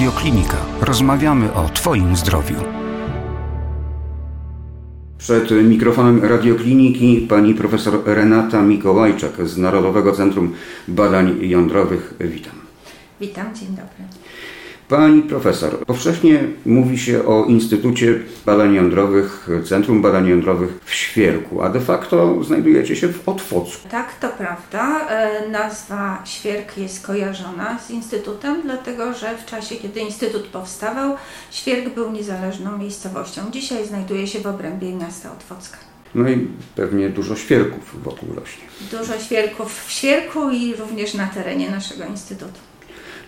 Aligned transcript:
Radioklinika. 0.00 0.56
Rozmawiamy 0.80 1.52
o 1.52 1.68
Twoim 1.68 2.16
zdrowiu. 2.16 2.56
Przed 5.18 5.50
mikrofonem 5.50 6.24
radiokliniki 6.24 7.26
pani 7.28 7.54
profesor 7.54 8.02
Renata 8.04 8.62
Mikołajczak 8.62 9.48
z 9.48 9.58
Narodowego 9.58 10.12
Centrum 10.12 10.52
Badań 10.88 11.36
Jądrowych. 11.40 12.14
Witam. 12.20 12.54
Witam, 13.20 13.54
dzień 13.54 13.68
dobry. 13.68 14.19
Pani 14.90 15.22
profesor, 15.22 15.86
powszechnie 15.86 16.44
mówi 16.66 16.98
się 16.98 17.26
o 17.26 17.44
Instytucie 17.44 18.20
Badań 18.46 18.74
Jądrowych, 18.74 19.48
Centrum 19.64 20.02
Badań 20.02 20.28
Jądrowych 20.28 20.80
w 20.84 20.94
Świerku, 20.94 21.62
a 21.62 21.68
de 21.68 21.80
facto 21.80 22.44
znajdujecie 22.44 22.96
się 22.96 23.08
w 23.08 23.28
Otwocku. 23.28 23.88
Tak, 23.88 24.18
to 24.20 24.28
prawda. 24.28 25.08
E, 25.08 25.48
nazwa 25.48 26.22
Świerk 26.24 26.78
jest 26.78 27.06
kojarzona 27.06 27.78
z 27.78 27.90
Instytutem, 27.90 28.62
dlatego 28.62 29.14
że 29.14 29.38
w 29.38 29.44
czasie, 29.46 29.76
kiedy 29.76 30.00
Instytut 30.00 30.42
powstawał, 30.42 31.16
Świerk 31.50 31.94
był 31.94 32.12
niezależną 32.12 32.78
miejscowością. 32.78 33.40
Dzisiaj 33.50 33.86
znajduje 33.86 34.26
się 34.26 34.40
w 34.40 34.46
obrębie 34.46 34.92
miasta 34.92 35.32
Otwocka. 35.32 35.78
No 36.14 36.28
i 36.28 36.48
pewnie 36.76 37.08
dużo 37.08 37.36
świerków 37.36 38.02
wokół 38.02 38.28
rośnie. 38.34 38.62
Dużo 38.98 39.20
świerków 39.20 39.84
w 39.86 39.90
Świerku 39.90 40.50
i 40.50 40.74
również 40.74 41.14
na 41.14 41.26
terenie 41.26 41.70
naszego 41.70 42.04
Instytutu. 42.04 42.69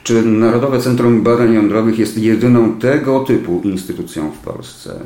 Czy 0.05 0.23
Narodowe 0.23 0.80
Centrum 0.80 1.23
Badań 1.23 1.55
Jądrowych 1.55 1.98
jest 1.98 2.19
jedyną 2.19 2.79
tego 2.79 3.20
typu 3.20 3.61
instytucją 3.65 4.30
w 4.30 4.38
Polsce? 4.38 5.01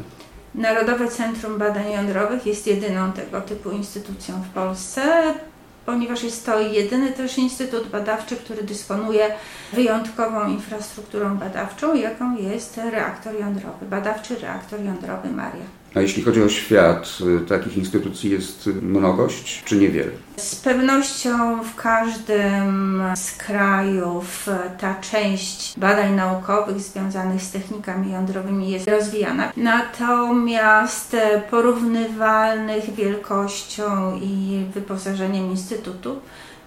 Narodowe 0.54 1.08
Centrum 1.08 1.58
Badań 1.58 1.92
Jądrowych 1.92 2.46
jest 2.46 2.66
jedyną 2.66 3.12
tego 3.12 3.40
typu 3.40 3.70
instytucją 3.70 4.34
w 4.42 4.54
Polsce, 4.54 5.02
ponieważ 5.86 6.22
jest 6.22 6.46
to 6.46 6.60
jedyny 6.60 7.12
też 7.12 7.38
instytut 7.38 7.88
badawczy, 7.88 8.36
który 8.36 8.62
dysponuje 8.62 9.34
wyjątkową 9.72 10.48
infrastrukturą 10.48 11.36
badawczą, 11.36 11.94
jaką 11.94 12.36
jest 12.36 12.76
reaktor 12.76 13.34
jądrowy, 13.40 13.86
badawczy 13.90 14.36
reaktor 14.38 14.80
jądrowy 14.80 15.28
Maria. 15.30 15.64
A 15.96 16.00
jeśli 16.00 16.22
chodzi 16.22 16.42
o 16.42 16.48
świat, 16.48 17.18
y, 17.42 17.46
takich 17.46 17.76
instytucji 17.76 18.30
jest 18.30 18.70
mnogość, 18.82 19.62
czy 19.64 19.76
niewiele? 19.76 20.10
Z 20.36 20.56
pewnością 20.56 21.62
w 21.62 21.74
każdym 21.74 23.02
z 23.14 23.32
krajów 23.32 24.48
ta 24.80 24.94
część 24.94 25.78
badań 25.78 26.14
naukowych 26.14 26.80
związanych 26.80 27.42
z 27.42 27.50
technikami 27.50 28.12
jądrowymi 28.12 28.70
jest 28.70 28.88
rozwijana. 28.88 29.52
Natomiast 29.56 31.16
porównywalnych 31.50 32.94
wielkością 32.94 34.18
i 34.22 34.64
wyposażeniem 34.74 35.50
instytutu 35.50 36.16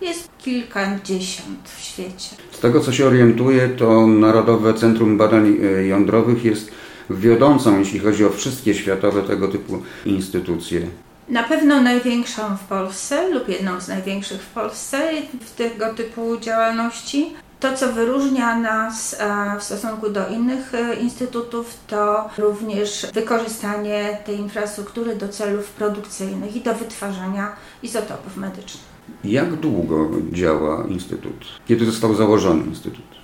jest 0.02 0.30
kilkadziesiąt 0.38 1.70
w 1.78 1.82
świecie. 1.82 2.36
Z 2.52 2.60
tego 2.60 2.80
co 2.80 2.92
się 2.92 3.08
orientuję, 3.08 3.70
to 3.70 4.08
Narodowe 4.08 4.74
Centrum 4.74 5.18
Badań 5.18 5.58
y, 5.64 5.88
Jądrowych 5.88 6.46
jest 6.46 6.72
wiodącą, 7.10 7.80
jeśli 7.80 8.00
chodzi 8.00 8.26
o 8.26 8.30
wszystkie 8.30 8.74
światowe 8.74 9.24
tego 9.24 9.48
typu 9.48 9.82
instytucje. 10.06 10.82
Na 11.30 11.44
pewno 11.44 11.82
największą 11.82 12.58
w 12.58 12.64
Polsce 12.64 13.30
lub 13.30 13.50
jedną 13.50 13.82
z 13.82 13.88
największych 13.88 14.42
w 14.42 14.50
Polsce 14.50 15.12
w 15.42 15.56
tego 15.56 15.94
typu 15.94 16.38
działalności. 16.38 17.34
To, 17.60 17.74
co 17.74 17.94
wyróżnia 17.94 18.60
nas 18.60 19.18
w 19.60 19.64
stosunku 19.64 20.10
do 20.10 20.28
innych 20.28 20.76
e, 20.76 20.96
instytutów, 20.96 21.78
to 21.88 22.30
również 22.38 23.08
wykorzystanie 23.14 24.18
tej 24.26 24.40
infrastruktury 24.40 25.16
do 25.16 25.30
celów 25.30 25.70
produkcyjnych 25.70 26.56
i 26.56 26.62
do 26.62 26.74
wytwarzania 26.74 27.56
izotopów 27.84 28.38
medycznych. 28.38 28.84
Jak 29.24 29.56
długo 29.56 30.10
działa 30.32 30.86
Instytut? 30.88 31.46
Kiedy 31.68 31.86
został 31.86 32.16
założony 32.16 32.66
Instytut? 32.66 33.19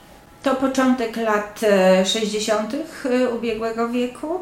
To 0.45 0.55
początek 0.55 1.17
lat 1.17 1.61
60. 2.05 2.73
E, 2.73 3.09
e, 3.09 3.29
ubiegłego 3.29 3.89
wieku, 3.89 4.39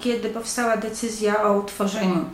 kiedy 0.00 0.28
powstała 0.28 0.76
decyzja 0.76 1.42
o 1.44 1.52
utworzeniu 1.52 2.24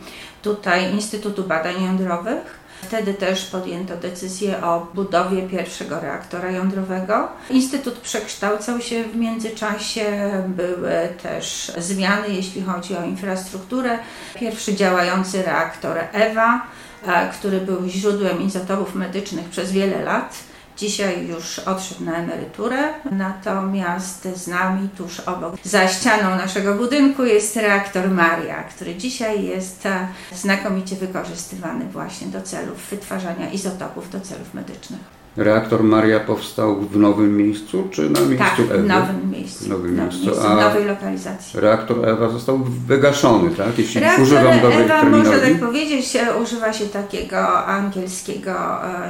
tutaj 0.41 0.93
Instytutu 0.93 1.43
Badań 1.43 1.83
Jądrowych. 1.83 2.59
Wtedy 2.81 3.13
też 3.13 3.45
podjęto 3.45 3.97
decyzję 3.97 4.63
o 4.63 4.87
budowie 4.93 5.41
pierwszego 5.41 5.99
reaktora 5.99 6.51
jądrowego. 6.51 7.27
Instytut 7.49 7.93
przekształcał 7.93 8.81
się 8.81 9.03
w 9.03 9.15
międzyczasie, 9.15 10.05
były 10.47 11.09
też 11.23 11.71
zmiany, 11.77 12.29
jeśli 12.29 12.61
chodzi 12.61 12.97
o 12.97 13.03
infrastrukturę. 13.03 13.99
Pierwszy 14.39 14.75
działający 14.75 15.43
reaktor 15.43 15.97
EWA, 16.13 16.67
e, 17.07 17.29
który 17.29 17.61
był 17.61 17.87
źródłem 17.87 18.41
izotopów 18.41 18.95
medycznych 18.95 19.49
przez 19.49 19.71
wiele 19.71 20.03
lat 20.03 20.54
Dzisiaj 20.77 21.27
już 21.27 21.59
odszedł 21.59 22.03
na 22.03 22.15
emeryturę, 22.15 22.93
natomiast 23.11 24.27
z 24.35 24.47
nami 24.47 24.89
tuż 24.89 25.19
obok, 25.19 25.55
za 25.63 25.87
ścianą 25.87 26.35
naszego 26.35 26.73
budynku 26.73 27.25
jest 27.25 27.55
reaktor 27.55 28.09
Maria, 28.09 28.63
który 28.63 28.95
dzisiaj 28.95 29.43
jest 29.43 29.85
e, 29.85 30.07
znakomicie 30.33 30.95
wykorzystywany 30.95 31.85
właśnie 31.85 32.27
do 32.27 32.41
celów 32.41 32.89
wytwarzania 32.89 33.49
izotopów 33.49 34.09
do 34.09 34.21
celów 34.21 34.53
medycznych. 34.53 35.24
Reaktor 35.37 35.83
Maria 35.83 36.19
powstał 36.19 36.81
w 36.81 36.97
nowym 36.97 37.37
miejscu, 37.37 37.87
czy 37.91 38.09
na 38.09 38.19
miejscu 38.19 38.37
tak, 38.37 38.59
Ewy? 38.59 38.83
w 38.83 38.87
nowym 38.87 39.31
miejscu. 39.31 39.65
W 39.65 39.67
nowym 39.67 39.95
no, 39.95 40.03
miejscu. 40.03 40.41
A 40.47 40.55
nowej 40.55 40.85
lokalizacji. 40.85 41.59
Reaktor 41.59 42.09
Ewa 42.09 42.29
został 42.29 42.59
wygaszony, 42.87 43.49
tak? 43.49 43.77
Jeśli 43.77 44.01
reaktor 44.01 44.23
używam 44.23 44.59
dobrej 44.61 44.83
Ewa, 44.83 45.03
można 45.03 45.39
tak 45.39 45.59
powiedzieć, 45.59 46.17
używa 46.43 46.73
się 46.73 46.85
takiego 46.85 47.65
angielskiego 47.65 48.51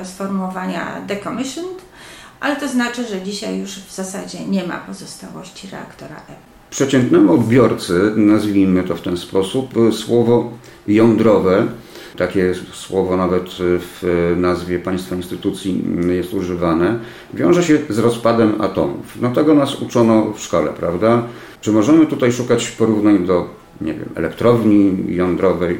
e, 0.01 0.05
sformułowania 0.05 1.01
decommissioned, 1.07 1.81
ale 2.39 2.55
to 2.55 2.67
znaczy, 2.67 3.07
że 3.07 3.21
dzisiaj 3.21 3.59
już 3.59 3.71
w 3.71 3.95
zasadzie 3.95 4.45
nie 4.45 4.67
ma 4.67 4.77
pozostałości 4.77 5.67
reaktora 5.71 6.15
Ewa. 6.15 6.55
Przeciętnemu 6.69 7.33
odbiorcy, 7.33 8.13
nazwijmy 8.15 8.83
to 8.83 8.95
w 8.95 9.01
ten 9.01 9.17
sposób, 9.17 9.73
słowo 9.91 10.51
jądrowe 10.87 11.67
takie 12.17 12.53
słowo 12.73 13.17
nawet 13.17 13.43
w 13.59 14.33
nazwie 14.37 14.79
państwa 14.79 15.15
instytucji 15.15 15.83
jest 16.09 16.33
używane, 16.33 16.99
wiąże 17.33 17.63
się 17.63 17.77
z 17.89 17.99
rozpadem 17.99 18.61
atomów. 18.61 19.21
No 19.21 19.31
tego 19.31 19.53
nas 19.53 19.81
uczono 19.81 20.33
w 20.33 20.39
szkole, 20.39 20.71
prawda? 20.79 21.23
Czy 21.61 21.71
możemy 21.71 22.05
tutaj 22.05 22.31
szukać 22.31 22.71
porównań 22.71 23.25
do, 23.25 23.49
nie 23.81 23.93
wiem, 23.93 24.09
elektrowni 24.15 25.05
jądrowej, 25.07 25.77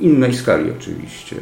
innej 0.00 0.34
skali 0.34 0.70
oczywiście? 0.70 1.36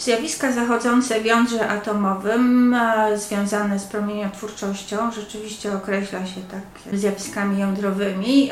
Zjawiska 0.00 0.52
zachodzące 0.52 1.20
w 1.20 1.24
jądrze 1.24 1.68
atomowym 1.68 2.74
e, 2.74 3.18
związane 3.18 3.78
z 3.78 3.84
promieniotwórczością 3.84 5.12
rzeczywiście 5.12 5.72
określa 5.72 6.26
się 6.26 6.40
tak 6.50 6.98
zjawiskami 6.98 7.60
jądrowymi 7.60 8.50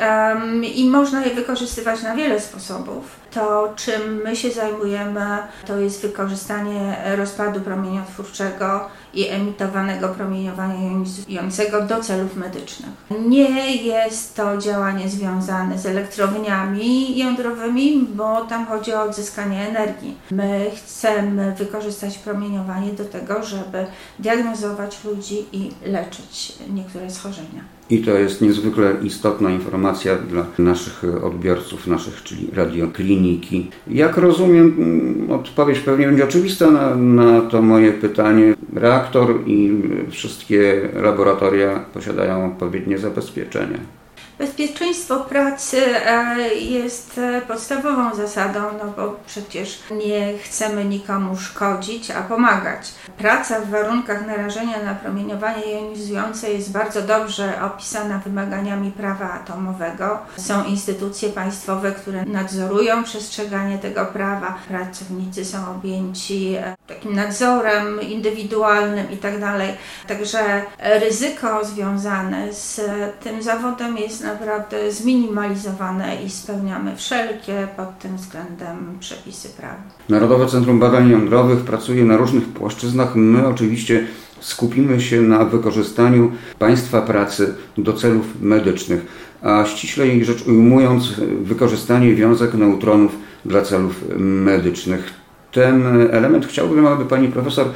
i 0.75 0.89
można 0.89 1.25
je 1.25 1.35
wykorzystywać 1.35 2.03
na 2.03 2.15
wiele 2.15 2.39
sposobów. 2.39 3.19
To, 3.31 3.73
czym 3.75 4.21
my 4.23 4.35
się 4.35 4.51
zajmujemy, 4.51 5.37
to 5.67 5.77
jest 5.77 6.01
wykorzystanie 6.01 6.97
rozpadu 7.17 7.61
promieniotwórczego 7.61 8.89
i 9.13 9.27
emitowanego 9.27 10.09
promieniowania 10.09 10.91
jonizującego 10.91 11.81
do 11.81 11.99
celów 11.99 12.35
medycznych. 12.35 12.89
Nie 13.27 13.75
jest 13.75 14.35
to 14.35 14.57
działanie 14.57 15.09
związane 15.09 15.79
z 15.79 15.85
elektrowniami 15.85 17.17
jądrowymi, 17.17 18.07
bo 18.13 18.45
tam 18.45 18.65
chodzi 18.65 18.93
o 18.93 19.01
odzyskanie 19.01 19.67
energii. 19.67 20.17
My 20.31 20.71
chcemy 20.75 21.55
wykorzystać 21.55 22.17
promieniowanie 22.17 22.93
do 22.93 23.05
tego, 23.05 23.43
żeby 23.43 23.85
diagnozować 24.19 25.03
ludzi 25.03 25.45
i 25.51 25.71
leczyć 25.85 26.53
niektóre 26.69 27.11
schorzenia. 27.11 27.78
I 27.89 27.99
to 27.99 28.11
jest 28.11 28.41
niezwykle 28.41 28.95
istotna 29.03 29.51
informacja 29.51 30.15
dla 30.15 30.45
naszych 30.59 31.03
odbiorców, 31.23 31.87
naszych, 31.87 32.23
czyli 32.23 32.47
radiokliniki. 32.53 33.69
Jak 33.87 34.17
rozumiem, 34.17 34.75
mm, 34.77 35.31
odpowiedź 35.31 35.79
pewnie 35.79 36.07
będzie 36.07 36.23
oczywista 36.23 36.71
na, 36.71 36.95
na 36.95 37.41
to 37.41 37.61
moje 37.61 37.91
pytanie. 37.93 38.55
Reaktor 38.73 39.39
i 39.45 39.81
wszystkie 40.09 40.89
laboratoria 41.01 41.79
posiadają 41.93 42.45
odpowiednie 42.45 42.97
zabezpieczenia. 42.97 43.98
Bezpieczeństwo 44.39 45.19
pracy 45.19 45.77
e, 46.05 46.53
jest 46.53 47.17
e, 47.17 47.41
podstawową 47.41 48.15
zasadą, 48.15 48.59
no 48.59 48.93
bo 48.97 49.15
przecież 49.27 49.79
nie 49.91 50.37
chcemy 50.37 50.85
nikomu 50.85 51.37
szkodzić, 51.37 52.11
a 52.11 52.21
pomagać. 52.21 52.91
Praca 53.17 53.59
w 53.59 53.69
warunkach 53.69 54.27
narażenia 54.27 54.83
na 54.83 54.95
promieniowanie 54.95 55.71
jonizujące 55.71 56.53
jest 56.53 56.71
bardzo 56.71 57.01
dobrze 57.01 57.61
opisana 57.61 58.21
wymaganiami 58.25 58.91
prawa 58.91 59.31
atomowego. 59.31 60.19
Są 60.37 60.63
instytucje 60.63 61.29
państwowe, 61.29 61.91
które 61.91 62.25
nadzorują 62.25 63.03
przestrzeganie 63.03 63.77
tego 63.77 64.05
prawa. 64.05 64.57
Pracownicy 64.67 65.45
są 65.45 65.71
objęci 65.71 66.55
e, 66.55 66.75
takim 66.87 67.15
nadzorem 67.15 68.01
indywidualnym 68.01 69.11
itd. 69.11 69.39
Tak 69.39 69.59
Także 70.07 70.61
ryzyko 70.79 71.65
związane 71.65 72.53
z 72.53 72.81
tym 73.23 73.43
zawodem 73.43 73.97
jest 73.97 74.28
naprawdę 74.33 74.91
zminimalizowane 74.91 76.23
i 76.23 76.29
spełniamy 76.29 76.95
wszelkie 76.95 77.67
pod 77.77 77.99
tym 77.99 78.17
względem 78.17 78.97
przepisy 78.99 79.49
prawa. 79.49 79.83
Narodowe 80.09 80.47
Centrum 80.47 80.79
Badań 80.79 81.09
Jądrowych 81.09 81.59
pracuje 81.59 82.05
na 82.05 82.17
różnych 82.17 82.45
płaszczyznach. 82.45 83.15
My 83.15 83.47
oczywiście 83.47 84.07
skupimy 84.39 85.01
się 85.01 85.21
na 85.21 85.45
wykorzystaniu 85.45 86.31
państwa 86.59 87.01
pracy 87.01 87.55
do 87.77 87.93
celów 87.93 88.41
medycznych, 88.41 89.05
a 89.41 89.65
ściślej 89.65 90.25
rzecz 90.25 90.47
ujmując, 90.47 91.13
wykorzystanie 91.41 92.15
wiązek 92.15 92.53
neutronów 92.53 93.15
dla 93.45 93.61
celów 93.61 94.03
medycznych. 94.19 95.18
Ten 95.51 96.01
element 96.11 96.45
chciałbym, 96.45 96.87
aby 96.87 97.05
pani 97.05 97.27
profesor 97.27 97.67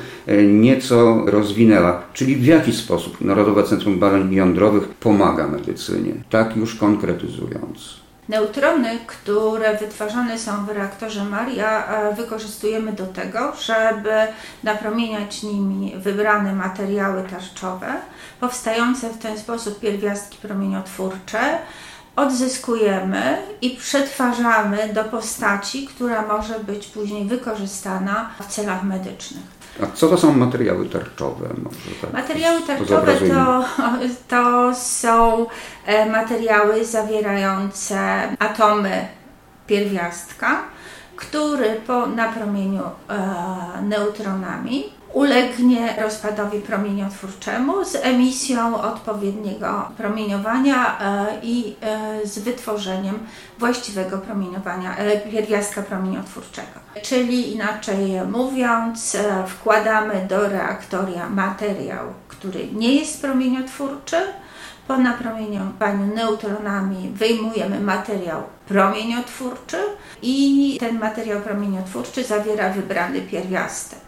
nieco 0.47 1.23
rozwinęła, 1.25 2.01
czyli 2.13 2.35
w 2.35 2.45
jaki 2.45 2.73
sposób 2.73 3.21
Narodowe 3.21 3.63
Centrum 3.63 3.99
Badań 3.99 4.33
Jądrowych 4.33 4.87
pomaga 4.87 5.47
medycynie, 5.47 6.13
tak 6.29 6.57
już 6.57 6.75
konkretyzując. 6.75 8.03
Neutrony, 8.29 8.99
które 9.07 9.77
wytwarzane 9.77 10.39
są 10.39 10.65
w 10.65 10.69
reaktorze 10.69 11.23
Maria, 11.25 11.87
e, 11.87 12.15
wykorzystujemy 12.15 12.93
do 12.93 13.05
tego, 13.05 13.53
żeby 13.65 14.11
napromieniać 14.63 15.43
nimi 15.43 15.93
wybrane 15.97 16.55
materiały 16.55 17.23
tarczowe, 17.23 17.93
powstające 18.39 19.09
w 19.09 19.17
ten 19.17 19.37
sposób 19.37 19.79
pierwiastki 19.79 20.37
promieniotwórcze, 20.37 21.39
odzyskujemy 22.15 23.37
i 23.61 23.69
przetwarzamy 23.69 24.93
do 24.93 25.03
postaci, 25.03 25.87
która 25.87 26.21
może 26.21 26.59
być 26.59 26.87
później 26.87 27.25
wykorzystana 27.25 28.29
w 28.39 28.47
celach 28.47 28.83
medycznych. 28.83 29.43
A 29.83 29.95
co 29.95 30.07
to 30.07 30.17
są 30.17 30.33
materiały 30.33 30.89
tarczowe? 30.89 31.49
Tak 32.01 32.13
materiały 32.13 32.61
tarczowe 32.61 33.15
to, 33.17 33.65
to 34.29 34.75
są 34.75 35.45
e, 35.85 36.09
materiały 36.09 36.85
zawierające 36.85 37.97
atomy 38.39 39.07
pierwiastka, 39.67 40.61
który 41.15 41.75
po 41.87 42.07
napromieniu 42.07 42.83
e, 42.83 43.81
neutronami 43.81 44.83
ulegnie 45.13 45.95
rozpadowi 46.01 46.59
promieniotwórczemu 46.59 47.85
z 47.85 47.95
emisją 47.95 48.81
odpowiedniego 48.81 49.91
promieniowania 49.97 50.99
e, 50.99 51.25
i 51.43 51.75
e, 51.81 52.27
z 52.27 52.39
wytworzeniem 52.39 53.19
właściwego 53.59 54.17
promieniowania, 54.17 54.97
e, 54.97 55.19
pierwiastka 55.19 55.81
promieniotwórczego. 55.81 56.79
Czyli 57.03 57.53
inaczej 57.53 58.21
mówiąc, 58.31 59.17
wkładamy 59.47 60.25
do 60.29 60.49
reaktoria 60.49 61.29
materiał, 61.29 62.05
który 62.27 62.67
nie 62.73 62.95
jest 62.95 63.21
promieniotwórczy, 63.21 64.17
po 64.87 64.97
napromieniowaniu 64.97 66.15
neutronami 66.15 67.09
wyjmujemy 67.15 67.79
materiał 67.79 68.43
promieniotwórczy 68.67 69.77
i 70.21 70.77
ten 70.79 70.99
materiał 70.99 71.41
promieniotwórczy 71.41 72.23
zawiera 72.23 72.69
wybrany 72.69 73.21
pierwiastek. 73.21 74.02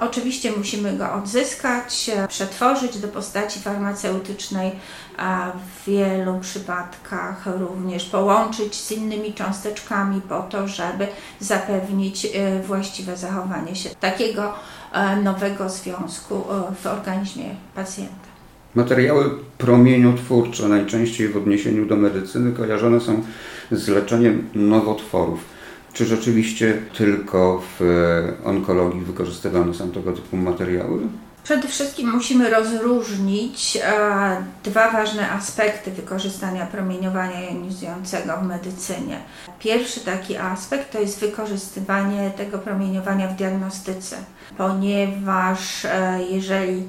Oczywiście 0.00 0.52
musimy 0.52 0.96
go 0.96 1.12
odzyskać, 1.12 2.10
e, 2.14 2.28
przetworzyć 2.28 2.98
do 2.98 3.08
postaci 3.08 3.60
farmaceutycznej, 3.60 4.72
a 5.16 5.52
w 5.52 5.86
wielu 5.86 6.40
przypadkach 6.40 7.46
również 7.58 8.04
połączyć 8.04 8.74
z 8.74 8.92
innymi 8.92 9.34
cząsteczkami 9.34 10.20
po 10.28 10.42
to, 10.42 10.68
żeby 10.68 11.06
zapewnić 11.40 12.26
e, 12.26 12.62
właściwe 12.62 13.16
zachowanie 13.16 13.76
się 13.76 13.90
takiego 14.00 14.52
e, 14.92 15.16
nowego 15.16 15.68
związku 15.68 16.44
w 16.82 16.86
organizmie 16.86 17.44
pacjenta. 17.74 18.34
Materiały 18.74 19.30
promieniotwórcze 19.58 20.68
najczęściej 20.68 21.28
w 21.28 21.36
odniesieniu 21.36 21.86
do 21.86 21.96
medycyny 21.96 22.52
kojarzone 22.52 23.00
są 23.00 23.22
z 23.70 23.88
leczeniem 23.88 24.48
nowotworów. 24.54 25.53
Czy 25.94 26.06
rzeczywiście 26.06 26.82
tylko 26.98 27.62
w 27.78 27.82
e, 27.82 28.44
onkologii 28.44 29.00
wykorzystywane 29.00 29.74
są 29.74 29.90
tego 29.90 30.12
typu 30.12 30.36
materiały? 30.36 31.00
Przede 31.44 31.68
wszystkim 31.68 32.10
musimy 32.10 32.50
rozróżnić 32.50 33.78
e, 33.82 34.44
dwa 34.64 34.90
ważne 34.90 35.30
aspekty 35.30 35.90
wykorzystania 35.90 36.66
promieniowania 36.66 37.40
jonizującego 37.50 38.36
w 38.36 38.46
medycynie. 38.46 39.18
Pierwszy 39.58 40.00
taki 40.00 40.36
aspekt 40.36 40.92
to 40.92 41.00
jest 41.00 41.20
wykorzystywanie 41.20 42.30
tego 42.36 42.58
promieniowania 42.58 43.28
w 43.28 43.36
diagnostyce, 43.36 44.16
ponieważ 44.58 45.84
e, 45.84 46.18
jeżeli 46.30 46.88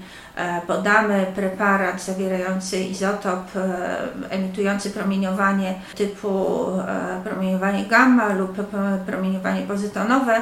podamy 0.67 1.25
preparat 1.35 2.03
zawierający 2.03 2.79
izotop 2.79 3.55
e, 3.55 3.97
emitujący 4.29 4.91
promieniowanie 4.91 5.75
typu 5.95 6.67
e, 6.79 7.21
promieniowanie 7.23 7.85
gamma 7.85 8.33
lub 8.33 8.57
promieniowanie 9.05 9.61
pozytonowe, 9.61 10.41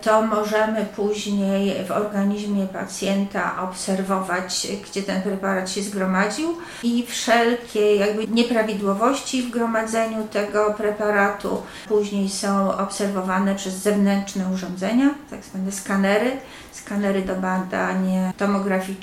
to 0.00 0.22
możemy 0.22 0.86
później 0.96 1.84
w 1.84 1.90
organizmie 1.90 2.66
pacjenta 2.66 3.62
obserwować, 3.62 4.66
gdzie 4.90 5.02
ten 5.02 5.22
preparat 5.22 5.70
się 5.70 5.82
zgromadził 5.82 6.56
i 6.82 7.06
wszelkie 7.06 7.96
jakby 7.96 8.28
nieprawidłowości 8.28 9.42
w 9.42 9.50
gromadzeniu 9.50 10.28
tego 10.28 10.74
preparatu 10.76 11.62
później 11.88 12.28
są 12.28 12.76
obserwowane 12.78 13.54
przez 13.54 13.74
zewnętrzne 13.74 14.44
urządzenia, 14.54 15.14
tak 15.30 15.44
zwane 15.44 15.72
skanery, 15.72 16.30
skanery 16.72 17.22
do 17.22 17.34
badań 17.34 18.32
tomograficznych 18.36 19.01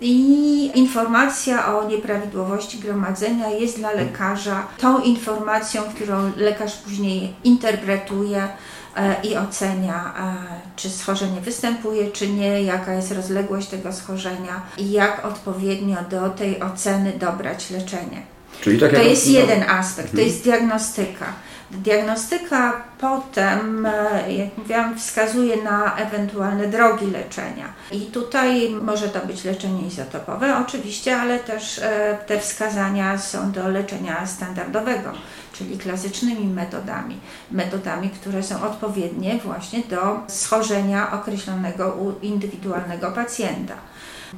i 0.00 0.70
informacja 0.74 1.76
o 1.76 1.88
nieprawidłowości 1.88 2.78
gromadzenia 2.78 3.48
jest 3.48 3.78
dla 3.78 3.92
lekarza 3.92 4.66
tą 4.78 5.00
informacją, 5.00 5.82
którą 5.82 6.32
lekarz 6.36 6.76
później 6.76 7.34
interpretuje 7.44 8.48
e, 8.96 9.16
i 9.22 9.36
ocenia, 9.36 10.14
e, 10.18 10.76
czy 10.76 10.90
schorzenie 10.90 11.40
występuje, 11.40 12.10
czy 12.10 12.28
nie, 12.28 12.62
jaka 12.62 12.94
jest 12.94 13.12
rozległość 13.12 13.68
tego 13.68 13.92
schorzenia 13.92 14.62
i 14.78 14.90
jak 14.90 15.24
odpowiednio 15.24 15.96
do 16.10 16.28
tej 16.28 16.62
oceny 16.62 17.12
dobrać 17.12 17.70
leczenie. 17.70 18.22
Czyli 18.60 18.80
tak 18.80 18.90
to 18.90 19.02
jest 19.02 19.26
jeden 19.26 19.62
aspekt, 19.62 20.08
to 20.08 20.12
mhm. 20.12 20.28
jest 20.28 20.44
diagnostyka. 20.44 21.32
Diagnostyka 21.70 22.72
potem, 23.00 23.86
e, 23.86 24.32
jak 24.32 24.58
mówiłam, 24.58 24.98
wskazuje 24.98 25.62
na 25.62 25.96
ewentualne 25.96 26.66
drogi 26.66 27.06
leczenia. 27.06 27.72
I 27.92 28.00
tutaj 28.00 28.70
może 28.82 29.08
to 29.08 29.26
być 29.26 29.44
leczenie 29.44 29.86
izotopowe, 29.86 30.56
oczywiście, 30.58 31.16
ale 31.16 31.38
też 31.38 31.78
e, 31.78 32.18
te 32.26 32.40
wskazania 32.40 33.18
są 33.18 33.52
do 33.52 33.68
leczenia 33.68 34.26
standardowego, 34.26 35.12
czyli 35.58 35.78
klasycznymi 35.78 36.46
metodami. 36.46 37.16
Metodami, 37.50 38.10
które 38.10 38.42
są 38.42 38.62
odpowiednie 38.62 39.38
właśnie 39.44 39.82
do 39.90 40.20
schorzenia 40.26 41.12
określonego 41.12 41.88
u 41.90 42.24
indywidualnego 42.26 43.10
pacjenta. 43.10 43.74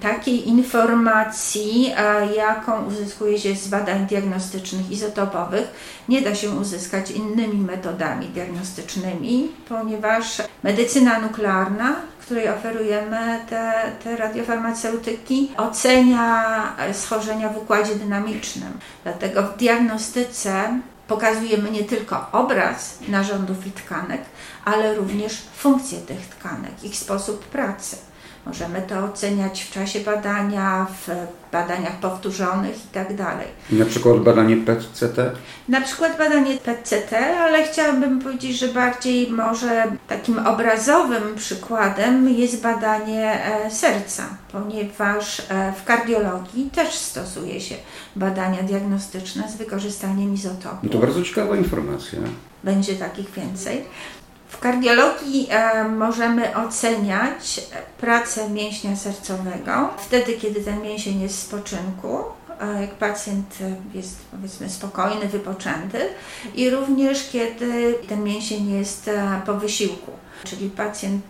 Takiej 0.00 0.48
informacji, 0.48 1.92
jaką 2.36 2.86
uzyskuje 2.86 3.38
się 3.38 3.56
z 3.56 3.68
badań 3.68 4.06
diagnostycznych 4.06 4.90
izotopowych, 4.90 5.68
nie 6.08 6.22
da 6.22 6.34
się 6.34 6.50
uzyskać 6.50 7.10
innymi 7.10 7.58
metodami 7.58 8.26
diagnostycznymi, 8.26 9.48
ponieważ 9.68 10.42
medycyna 10.62 11.20
nuklearna, 11.20 11.96
której 12.20 12.48
oferujemy 12.48 13.40
te, 13.48 13.92
te 14.04 14.16
radiofarmaceutyki, 14.16 15.50
ocenia 15.56 16.62
schorzenia 16.92 17.48
w 17.48 17.56
układzie 17.56 17.94
dynamicznym. 17.94 18.78
Dlatego 19.04 19.42
w 19.42 19.56
diagnostyce 19.56 20.80
pokazujemy 21.10 21.70
nie 21.70 21.84
tylko 21.84 22.26
obraz 22.32 22.98
narządów 23.08 23.66
i 23.66 23.70
tkanek, 23.72 24.22
ale 24.64 24.94
również 24.94 25.42
funkcję 25.56 25.98
tych 25.98 26.26
tkanek, 26.26 26.84
ich 26.84 26.96
sposób 26.96 27.44
pracy. 27.44 27.96
Możemy 28.46 28.82
to 28.82 29.04
oceniać 29.04 29.62
w 29.62 29.70
czasie 29.72 30.00
badania, 30.00 30.86
w 31.06 31.08
badaniach 31.52 32.00
powtórzonych 32.00 32.74
itd. 32.84 33.16
Tak 33.16 33.38
na 33.70 33.84
przykład 33.84 34.18
badanie 34.18 34.56
PET-CT? 34.56 35.30
Na 35.68 35.80
przykład 35.80 36.18
badanie 36.18 36.58
PET-CT, 36.58 37.12
ale 37.40 37.64
chciałabym 37.64 38.18
powiedzieć, 38.20 38.58
że 38.58 38.68
bardziej 38.68 39.30
może 39.30 39.84
takim 40.08 40.46
obrazowym 40.46 41.34
przykładem 41.36 42.28
jest 42.28 42.62
badanie 42.62 43.44
e, 43.44 43.70
serca, 43.70 44.24
ponieważ 44.52 45.40
e, 45.40 45.72
w 45.72 45.84
kardiologii 45.84 46.70
też 46.70 46.94
stosuje 46.94 47.60
się 47.60 47.74
badania 48.16 48.62
diagnostyczne 48.62 49.48
z 49.48 49.56
wykorzystaniem 49.56 50.34
izotopu. 50.34 50.78
No 50.82 50.88
to 50.88 50.98
bardzo 50.98 51.22
ciekawa 51.22 51.56
informacja. 51.56 52.18
Będzie 52.64 52.94
takich 52.94 53.30
więcej. 53.30 53.84
W 54.50 54.58
kardiologii 54.58 55.46
e, 55.50 55.84
możemy 55.84 56.56
oceniać 56.56 57.60
pracę 58.00 58.50
mięśnia 58.50 58.96
sercowego 58.96 59.90
wtedy, 59.98 60.32
kiedy 60.32 60.60
ten 60.60 60.82
mięsień 60.82 61.20
jest 61.20 61.36
w 61.36 61.42
spoczynku 61.42 62.24
jak 62.80 62.90
pacjent 62.90 63.58
jest 63.94 64.16
powiedzmy 64.30 64.70
spokojny, 64.70 65.28
wypoczęty 65.28 65.98
i 66.54 66.70
również 66.70 67.28
kiedy 67.32 67.94
ten 68.08 68.24
mięsień 68.24 68.70
jest 68.70 69.10
po 69.46 69.54
wysiłku. 69.54 70.12
Czyli 70.44 70.70
pacjent 70.70 71.24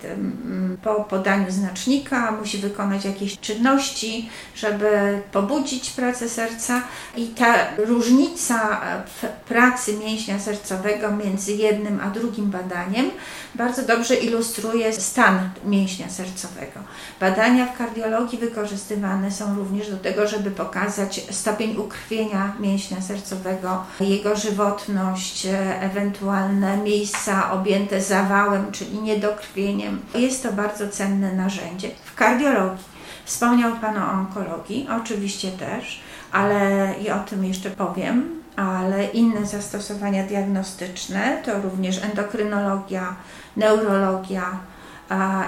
po 0.82 0.94
podaniu 1.04 1.50
znacznika 1.50 2.32
musi 2.32 2.58
wykonać 2.58 3.04
jakieś 3.04 3.38
czynności, 3.38 4.30
żeby 4.54 5.22
pobudzić 5.32 5.90
pracę 5.90 6.28
serca 6.28 6.82
i 7.16 7.26
ta 7.26 7.54
różnica 7.76 8.80
w 9.06 9.26
pracy 9.48 9.98
mięśnia 9.98 10.38
sercowego 10.38 11.10
między 11.10 11.52
jednym 11.52 12.00
a 12.00 12.10
drugim 12.10 12.50
badaniem 12.50 13.10
bardzo 13.54 13.82
dobrze 13.82 14.14
ilustruje 14.14 14.92
stan 14.92 15.50
mięśnia 15.64 16.10
sercowego. 16.10 16.80
Badania 17.20 17.66
w 17.66 17.78
kardiologii 17.78 18.38
wykorzystywane 18.38 19.30
są 19.30 19.54
również 19.56 19.90
do 19.90 19.96
tego, 19.96 20.26
żeby 20.26 20.50
pokazać 20.50 21.20
stopień 21.30 21.76
ukrwienia 21.76 22.52
mięśnia 22.60 23.02
sercowego, 23.02 23.84
jego 24.00 24.36
żywotność, 24.36 25.46
ewentualne 25.80 26.76
miejsca 26.76 27.52
objęte 27.52 28.02
zawałem, 28.02 28.72
czyli 28.72 28.99
niedokrwieniem. 29.02 30.00
Jest 30.14 30.42
to 30.42 30.52
bardzo 30.52 30.88
cenne 30.88 31.32
narzędzie. 31.32 31.90
W 32.04 32.14
kardiologii 32.14 32.84
wspomniał 33.24 33.72
Pan 33.76 33.98
o 33.98 34.12
onkologii, 34.12 34.88
oczywiście 35.02 35.50
też, 35.50 36.00
ale 36.32 36.94
i 37.04 37.10
o 37.10 37.18
tym 37.18 37.44
jeszcze 37.44 37.70
powiem, 37.70 38.42
ale 38.56 39.04
inne 39.04 39.46
zastosowania 39.46 40.26
diagnostyczne 40.26 41.42
to 41.44 41.62
również 41.62 42.04
endokrynologia, 42.04 43.16
neurologia, 43.56 44.60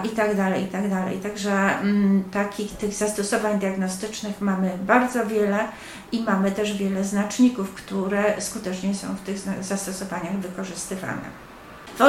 i 0.04 0.08
tak 0.08 0.36
dalej, 0.36 0.64
i 0.64 0.66
tak 0.66 0.90
dalej. 0.90 1.18
Także 1.18 1.52
mm, 1.52 2.24
takich 2.30 2.76
tych 2.76 2.94
zastosowań 2.94 3.58
diagnostycznych 3.58 4.40
mamy 4.40 4.78
bardzo 4.86 5.26
wiele 5.26 5.58
i 6.12 6.22
mamy 6.22 6.50
też 6.50 6.76
wiele 6.76 7.04
znaczników, 7.04 7.74
które 7.74 8.40
skutecznie 8.40 8.94
są 8.94 9.14
w 9.14 9.20
tych 9.20 9.38
zastosowaniach 9.60 10.36
wykorzystywane. 10.36 11.51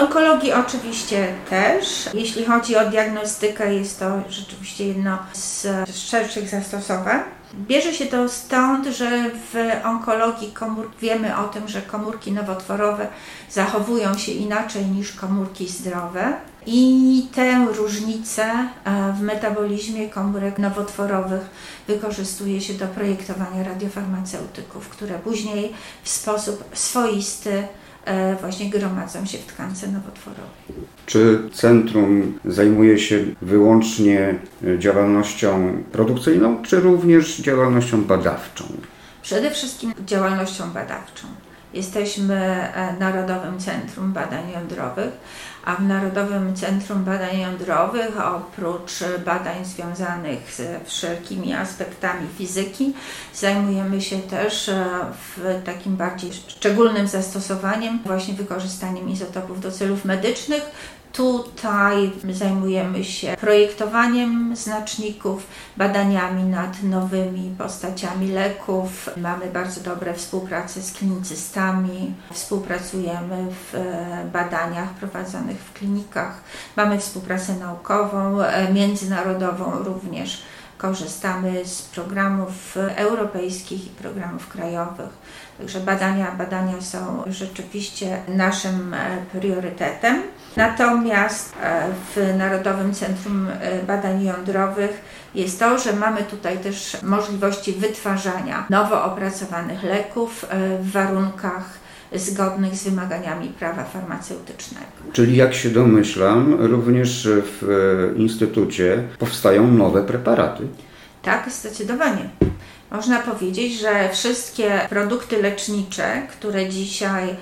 Onkologii 0.01 0.53
oczywiście 0.53 1.33
też. 1.49 2.09
Jeśli 2.13 2.45
chodzi 2.45 2.75
o 2.75 2.89
diagnostykę, 2.89 3.75
jest 3.75 3.99
to 3.99 4.21
rzeczywiście 4.29 4.87
jedno 4.87 5.17
z 5.33 5.67
szerszych 5.95 6.49
zastosowań. 6.49 7.19
Bierze 7.53 7.93
się 7.93 8.05
to 8.05 8.29
stąd, 8.29 8.87
że 8.87 9.29
w 9.29 9.55
onkologii 9.85 10.53
wiemy 11.01 11.37
o 11.37 11.43
tym, 11.43 11.67
że 11.67 11.81
komórki 11.81 12.31
nowotworowe 12.31 13.07
zachowują 13.49 14.17
się 14.17 14.31
inaczej 14.31 14.85
niż 14.85 15.11
komórki 15.11 15.67
zdrowe. 15.67 16.33
I 16.65 17.27
tę 17.35 17.67
różnicę 17.77 18.43
e, 18.43 19.13
w 19.17 19.21
metabolizmie 19.21 20.09
komórek 20.09 20.59
nowotworowych 20.59 21.41
wykorzystuje 21.87 22.61
się 22.61 22.73
do 22.73 22.87
projektowania 22.87 23.63
radiofarmaceutyków, 23.63 24.89
które 24.89 25.19
później 25.19 25.73
w 26.03 26.09
sposób 26.09 26.63
swoisty 26.73 27.67
właśnie 28.41 28.69
gromadzą 28.69 29.25
się 29.25 29.37
w 29.37 29.45
tkance 29.45 29.87
nowotworowej. 29.87 30.87
Czy 31.05 31.49
centrum 31.53 32.39
zajmuje 32.45 32.99
się 32.99 33.19
wyłącznie 33.41 34.35
działalnością 34.77 35.83
produkcyjną, 35.91 36.61
czy 36.63 36.79
również 36.79 37.37
działalnością 37.37 38.03
badawczą? 38.03 38.63
Przede 39.21 39.51
wszystkim 39.51 39.93
działalnością 40.05 40.71
badawczą. 40.71 41.27
Jesteśmy 41.73 42.35
e, 42.35 42.95
Narodowym 42.99 43.59
Centrum 43.59 44.13
Badań 44.13 44.51
Jądrowych, 44.51 45.11
a 45.65 45.75
w 45.75 45.81
Narodowym 45.81 46.55
Centrum 46.55 47.03
Badań 47.03 47.39
Jądrowych 47.39 48.25
oprócz 48.25 48.93
badań 49.25 49.65
związanych 49.65 50.55
ze 50.55 50.79
wszelkimi 50.85 51.53
aspektami 51.53 52.27
fizyki 52.37 52.93
zajmujemy 53.33 54.01
się 54.01 54.19
też 54.19 54.69
e, 54.69 54.85
w 55.35 55.61
takim 55.65 55.95
bardziej 55.95 56.33
szczególnym 56.33 57.07
zastosowaniem 57.07 57.99
właśnie 58.05 58.33
wykorzystaniem 58.33 59.09
izotopów 59.09 59.61
do 59.61 59.71
celów 59.71 60.05
medycznych 60.05 60.63
Tutaj 61.13 62.11
zajmujemy 62.29 63.03
się 63.03 63.37
projektowaniem 63.39 64.55
znaczników, 64.55 65.47
badaniami 65.77 66.43
nad 66.43 66.83
nowymi 66.83 67.55
postaciami 67.57 68.31
leków. 68.31 69.09
Mamy 69.17 69.45
bardzo 69.51 69.81
dobre 69.81 70.13
współpracę 70.13 70.81
z 70.81 70.91
klinicystami, 70.93 72.13
współpracujemy 72.31 73.47
w 73.51 73.75
e, 73.75 74.25
badaniach 74.33 74.89
prowadzonych 74.89 75.57
w 75.57 75.73
klinikach, 75.73 76.41
mamy 76.75 76.99
współpracę 76.99 77.53
naukową, 77.55 78.41
e, 78.41 78.73
międzynarodową 78.73 79.83
również. 79.83 80.43
Korzystamy 80.77 81.65
z 81.65 81.81
programów 81.81 82.77
europejskich 82.95 83.87
i 83.87 83.89
programów 83.89 84.47
krajowych. 84.47 85.09
Także 85.57 85.79
badania, 85.79 86.31
badania 86.31 86.81
są 86.81 87.23
rzeczywiście 87.27 88.21
naszym 88.27 88.93
e, 88.93 89.17
priorytetem. 89.31 90.23
Natomiast 90.55 91.53
e, 91.63 91.83
w 92.15 92.37
Narodowym 92.37 92.93
Centrum 92.93 93.47
e, 93.61 93.83
Badań 93.83 94.25
Jądrowych 94.25 95.01
jest 95.35 95.59
to, 95.59 95.77
że 95.77 95.93
mamy 95.93 96.23
tutaj 96.23 96.57
też 96.57 96.97
możliwości 97.03 97.73
wytwarzania 97.73 98.65
nowo 98.69 99.03
opracowanych 99.03 99.83
leków 99.83 100.45
w 100.81 100.91
warunkach 100.91 101.83
zgodnych 102.15 102.75
z 102.75 102.83
wymaganiami 102.83 103.47
prawa 103.47 103.83
farmaceutycznego. 103.83 104.85
Czyli 105.13 105.35
jak 105.35 105.53
się 105.53 105.69
domyślam, 105.69 106.55
również 106.59 107.27
w 107.31 108.13
Instytucie 108.17 109.03
powstają 109.19 109.67
nowe 109.67 110.03
preparaty. 110.03 110.67
Tak, 111.21 111.51
zdecydowanie. 111.51 112.29
Można 112.91 113.19
powiedzieć, 113.19 113.79
że 113.79 114.09
wszystkie 114.09 114.79
produkty 114.89 115.41
lecznicze, 115.41 116.27
które 116.31 116.69
dzisiaj 116.69 117.29
e, 117.29 117.35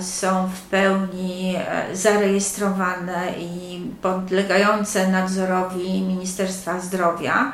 są 0.00 0.48
w 0.48 0.60
pełni 0.60 1.56
e, 1.56 1.96
zarejestrowane 1.96 3.32
i 3.38 3.80
podlegające 4.02 5.08
nadzorowi 5.08 6.02
Ministerstwa 6.02 6.80
Zdrowia, 6.80 7.52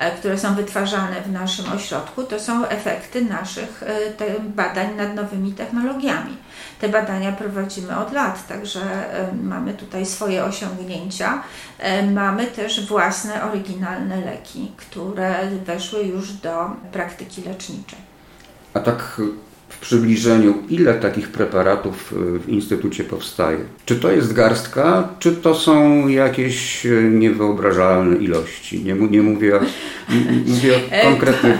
E, 0.00 0.10
które 0.10 0.38
są 0.38 0.54
wytwarzane 0.54 1.22
w 1.22 1.32
naszym 1.32 1.72
ośrodku, 1.72 2.22
to 2.22 2.40
są 2.40 2.66
efekty 2.66 3.24
naszych 3.24 3.82
e, 3.82 4.40
badań 4.40 4.94
nad 4.96 5.14
nowymi 5.14 5.52
technologiami. 5.52 6.36
Te 6.80 6.88
badania 6.88 7.32
prowadzimy 7.32 7.98
od 7.98 8.12
lat, 8.12 8.46
także 8.46 8.80
e, 8.80 9.32
mamy 9.42 9.74
tutaj 9.74 10.06
swoje 10.06 10.44
osiągnięcia. 10.44 11.42
Mamy 12.12 12.46
też 12.46 12.88
własne, 12.88 13.44
oryginalne 13.44 14.20
leki, 14.20 14.72
które 14.76 15.50
weszły 15.64 16.02
już 16.02 16.32
do 16.32 16.70
praktyki 16.92 17.42
leczniczej. 17.42 17.98
A 18.74 18.80
tak 18.80 19.20
w 19.70 19.78
przybliżeniu, 19.78 20.54
ile 20.68 20.94
takich 20.94 21.28
preparatów 21.28 22.14
w 22.16 22.48
Instytucie 22.48 23.04
powstaje? 23.04 23.58
Czy 23.84 23.96
to 23.96 24.12
jest 24.12 24.32
garstka, 24.32 25.08
czy 25.18 25.32
to 25.32 25.54
są 25.54 26.08
jakieś 26.08 26.86
niewyobrażalne 27.10 28.16
ilości? 28.16 28.84
Nie, 28.84 28.94
nie 28.94 29.22
mówię, 29.22 29.60
mówię 30.46 30.74
o 30.74 30.78
e, 30.90 31.02
konkretnych... 31.02 31.56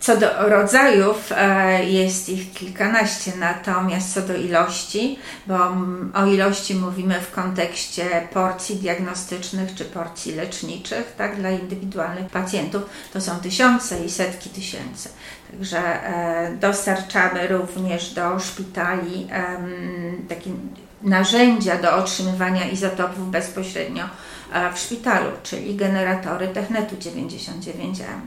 Co 0.00 0.16
do 0.16 0.48
rodzajów, 0.48 1.32
e, 1.36 1.84
jest 1.84 2.28
ich 2.28 2.52
kilkanaście, 2.52 3.32
natomiast 3.38 4.14
co 4.14 4.22
do 4.22 4.36
ilości, 4.36 5.18
bo 5.46 5.58
o 6.14 6.26
ilości 6.26 6.74
mówimy 6.74 7.20
w 7.20 7.30
kontekście 7.30 8.28
porcji 8.32 8.76
diagnostycznych 8.76 9.74
czy 9.74 9.84
porcji 9.84 10.34
leczniczych, 10.34 11.14
tak, 11.18 11.36
dla 11.36 11.50
indywidualnych 11.50 12.26
pacjentów, 12.26 12.82
to 13.12 13.20
są 13.20 13.36
tysiące 13.36 14.04
i 14.04 14.10
setki 14.10 14.50
tysięcy. 14.50 15.08
Także 15.50 15.78
e, 15.78 16.56
dostarczamy 16.60 17.48
również 17.48 18.14
do 18.14 18.40
szpitali 18.40 19.26
takie 20.28 20.50
narzędzia 21.02 21.76
do 21.76 21.96
otrzymywania 21.96 22.68
izotopów 22.68 23.30
bezpośrednio 23.30 24.04
w 24.74 24.78
szpitalu, 24.78 25.30
czyli 25.42 25.76
generatory 25.76 26.48
Technetu 26.48 26.96
99M. 26.96 28.20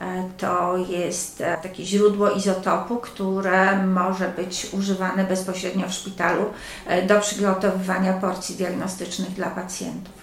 E, 0.00 0.28
to 0.38 0.76
jest 0.76 1.40
e, 1.40 1.56
takie 1.62 1.84
źródło 1.84 2.30
izotopu, 2.30 2.96
które 2.96 3.86
może 3.86 4.28
być 4.36 4.68
używane 4.72 5.24
bezpośrednio 5.24 5.88
w 5.88 5.92
szpitalu 5.92 6.44
e, 6.86 7.06
do 7.06 7.20
przygotowywania 7.20 8.12
porcji 8.12 8.56
diagnostycznych 8.56 9.30
dla 9.30 9.50
pacjentów. 9.50 10.14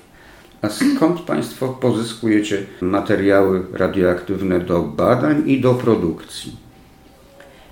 A 0.61 0.69
skąd 0.69 1.21
Państwo 1.21 1.69
pozyskujecie 1.69 2.65
materiały 2.81 3.65
radioaktywne 3.73 4.59
do 4.59 4.81
badań 4.81 5.43
i 5.49 5.61
do 5.61 5.73
produkcji? 5.73 6.62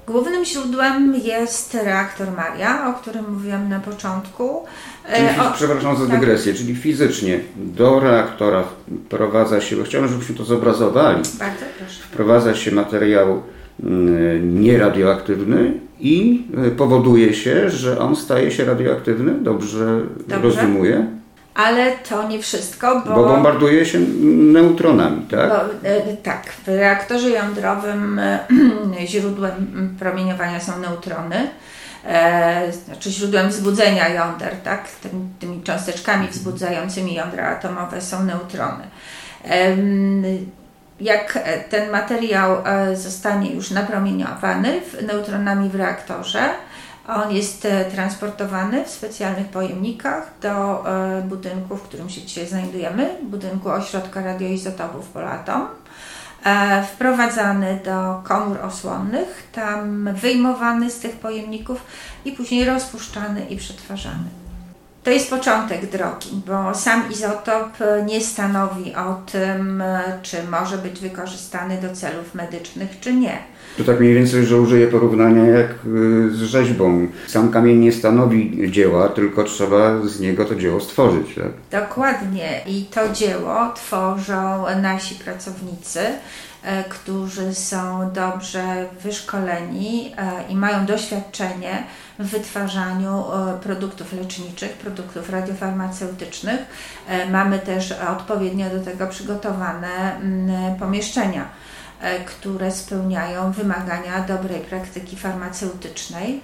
Głównym 0.07 0.45
źródłem 0.45 1.15
jest 1.23 1.73
reaktor 1.73 2.27
Maria, 2.37 2.89
o 2.89 2.93
którym 3.01 3.33
mówiłam 3.33 3.69
na 3.69 3.79
początku. 3.79 4.65
Czyli, 5.15 5.39
o, 5.39 5.51
przepraszam 5.53 5.97
za 5.97 6.07
tak. 6.07 6.19
dygresję, 6.19 6.53
tak. 6.53 6.61
czyli 6.61 6.75
fizycznie 6.75 7.39
do 7.55 7.99
reaktora 7.99 8.63
wprowadza 9.05 9.61
się, 9.61 9.75
bo 9.75 9.83
chciałem, 9.83 10.07
żebyśmy 10.07 10.35
to 10.35 10.43
zobrazowali. 10.43 11.23
Bardzo 11.39 11.65
proszę. 11.77 12.03
Wprowadza 12.03 12.55
się 12.55 12.71
materiał 12.71 13.43
mm, 13.83 14.61
nieradioaktywny 14.61 15.73
i 15.99 16.45
y, 16.67 16.71
powoduje 16.71 17.33
się, 17.33 17.69
że 17.69 17.99
on 17.99 18.15
staje 18.15 18.51
się 18.51 18.65
radioaktywny. 18.65 19.33
Dobrze, 19.41 20.01
Dobrze. 20.27 20.41
rozumuję? 20.41 21.20
Ale 21.55 21.91
to 21.91 22.27
nie 22.27 22.39
wszystko, 22.39 23.01
bo... 23.05 23.15
Bo 23.15 23.23
bombarduje 23.23 23.85
się 23.85 23.99
neutronami, 23.99 25.25
tak? 25.25 25.49
Bo, 25.49 25.89
e, 25.89 26.17
tak, 26.17 26.45
w 26.45 26.67
reaktorze 26.67 27.29
jądrowym 27.29 28.19
e, 28.19 28.39
źródłem 29.07 29.95
promieniowania 29.99 30.59
są 30.59 30.79
neutrony. 30.79 31.47
E, 32.05 32.71
znaczy 32.85 33.11
źródłem 33.11 33.49
wzbudzenia 33.49 34.09
jąder, 34.09 34.55
tak? 34.63 34.87
Tymi, 34.89 35.27
tymi 35.39 35.63
cząsteczkami 35.63 36.27
wzbudzającymi 36.27 37.13
jądra 37.13 37.47
atomowe 37.47 38.01
są 38.01 38.23
neutrony. 38.23 38.83
E, 39.45 39.77
jak 41.01 41.39
ten 41.69 41.91
materiał 41.91 42.57
e, 42.65 42.95
zostanie 42.95 43.51
już 43.53 43.71
napromieniowany 43.71 44.81
neutronami 45.07 45.69
w 45.69 45.75
reaktorze, 45.75 46.49
on 47.07 47.31
jest 47.31 47.65
e, 47.65 47.85
transportowany 47.85 48.85
w 48.85 48.89
specjalnych 48.89 49.47
pojemnikach 49.47 50.31
do 50.41 50.83
e, 50.87 51.21
budynku, 51.21 51.77
w 51.77 51.81
którym 51.81 52.09
się 52.09 52.21
dzisiaj 52.21 52.47
znajdujemy, 52.47 53.17
budynku 53.23 53.69
Ośrodka 53.69 54.21
Radioizotopów 54.21 55.07
Polatom. 55.07 55.67
Wprowadzany 56.93 57.79
do 57.85 58.21
komór 58.23 58.57
osłonnych, 58.61 59.49
tam 59.51 60.09
wyjmowany 60.13 60.91
z 60.91 60.99
tych 60.99 61.15
pojemników 61.15 61.81
i 62.25 62.31
później 62.31 62.65
rozpuszczany 62.65 63.45
i 63.45 63.57
przetwarzany. 63.57 64.23
To 65.03 65.09
jest 65.09 65.29
początek 65.29 65.89
drogi, 65.89 66.41
bo 66.47 66.75
sam 66.75 67.11
izotop 67.11 67.69
nie 68.05 68.21
stanowi 68.21 68.95
o 68.95 69.13
tym, 69.31 69.83
czy 70.21 70.43
może 70.43 70.77
być 70.77 70.99
wykorzystany 70.99 71.81
do 71.81 71.95
celów 71.95 72.35
medycznych, 72.35 72.99
czy 72.99 73.13
nie. 73.13 73.37
To 73.77 73.83
tak 73.83 73.99
mniej 73.99 74.13
więcej, 74.13 74.45
że 74.45 74.61
użyję 74.61 74.87
porównania 74.87 75.45
jak 75.45 75.69
y, 75.71 75.75
z 76.31 76.41
rzeźbą. 76.41 77.07
Sam 77.27 77.51
kamień 77.51 77.77
nie 77.77 77.91
stanowi 77.91 78.71
dzieła, 78.71 79.09
tylko 79.09 79.43
trzeba 79.43 80.01
z 80.01 80.19
niego 80.19 80.45
to 80.45 80.55
dzieło 80.55 80.79
stworzyć. 80.79 81.35
Tak? 81.35 81.81
Dokładnie. 81.81 82.61
I 82.67 82.85
to 82.85 83.13
dzieło 83.13 83.73
tworzą 83.75 84.65
nasi 84.81 85.15
pracownicy 85.15 85.99
E, 86.63 86.83
którzy 86.83 87.55
są 87.55 88.11
dobrze 88.11 88.85
wyszkoleni 89.03 90.13
e, 90.17 90.43
i 90.49 90.55
mają 90.55 90.85
doświadczenie 90.85 91.83
w 92.19 92.27
wytwarzaniu 92.27 93.23
e, 93.33 93.59
produktów 93.63 94.13
leczniczych, 94.13 94.71
produktów 94.71 95.29
radiofarmaceutycznych. 95.29 96.59
Mamy 97.31 97.59
też 97.59 97.91
odpowiednio 97.91 98.69
do 98.69 98.79
tego 98.79 99.07
przygotowane 99.07 100.15
mm, 100.15 100.75
pomieszczenia, 100.75 101.45
które 102.25 102.71
spełniają 102.71 103.51
wymagania 103.51 104.21
dobrej 104.21 104.59
praktyki 104.59 105.15
farmaceutycznej. 105.15 106.41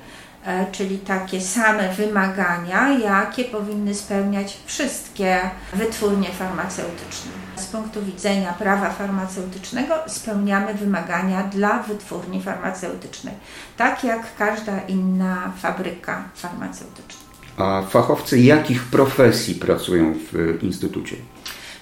E, 0.48 0.72
czyli 0.72 0.98
takie 0.98 1.42
same 1.42 1.94
wymagania, 1.94 2.98
jakie 3.00 3.44
powinny 3.44 3.96
spełniać 3.96 4.58
wszystkie 4.66 5.40
wytwórnie 5.74 6.30
farmaceutyczne. 6.30 7.32
Z 7.56 7.66
punktu 7.66 8.02
widzenia 8.02 8.54
prawa 8.54 8.90
farmaceutycznego 8.90 9.94
spełniamy 10.08 10.74
wymagania 10.74 11.44
dla 11.44 11.84
wytwórni 11.84 12.42
farmaceutycznej, 12.42 13.34
tak 13.78 14.04
jak 14.04 14.36
każda 14.36 14.80
inna 14.80 15.52
fabryka 15.58 16.24
farmaceutyczna. 16.36 17.22
A 17.58 17.82
fachowcy 17.90 18.40
jakich 18.40 18.84
profesji 18.84 19.56
pracują 19.56 20.14
w 20.32 20.64
Instytucie? 20.64 21.16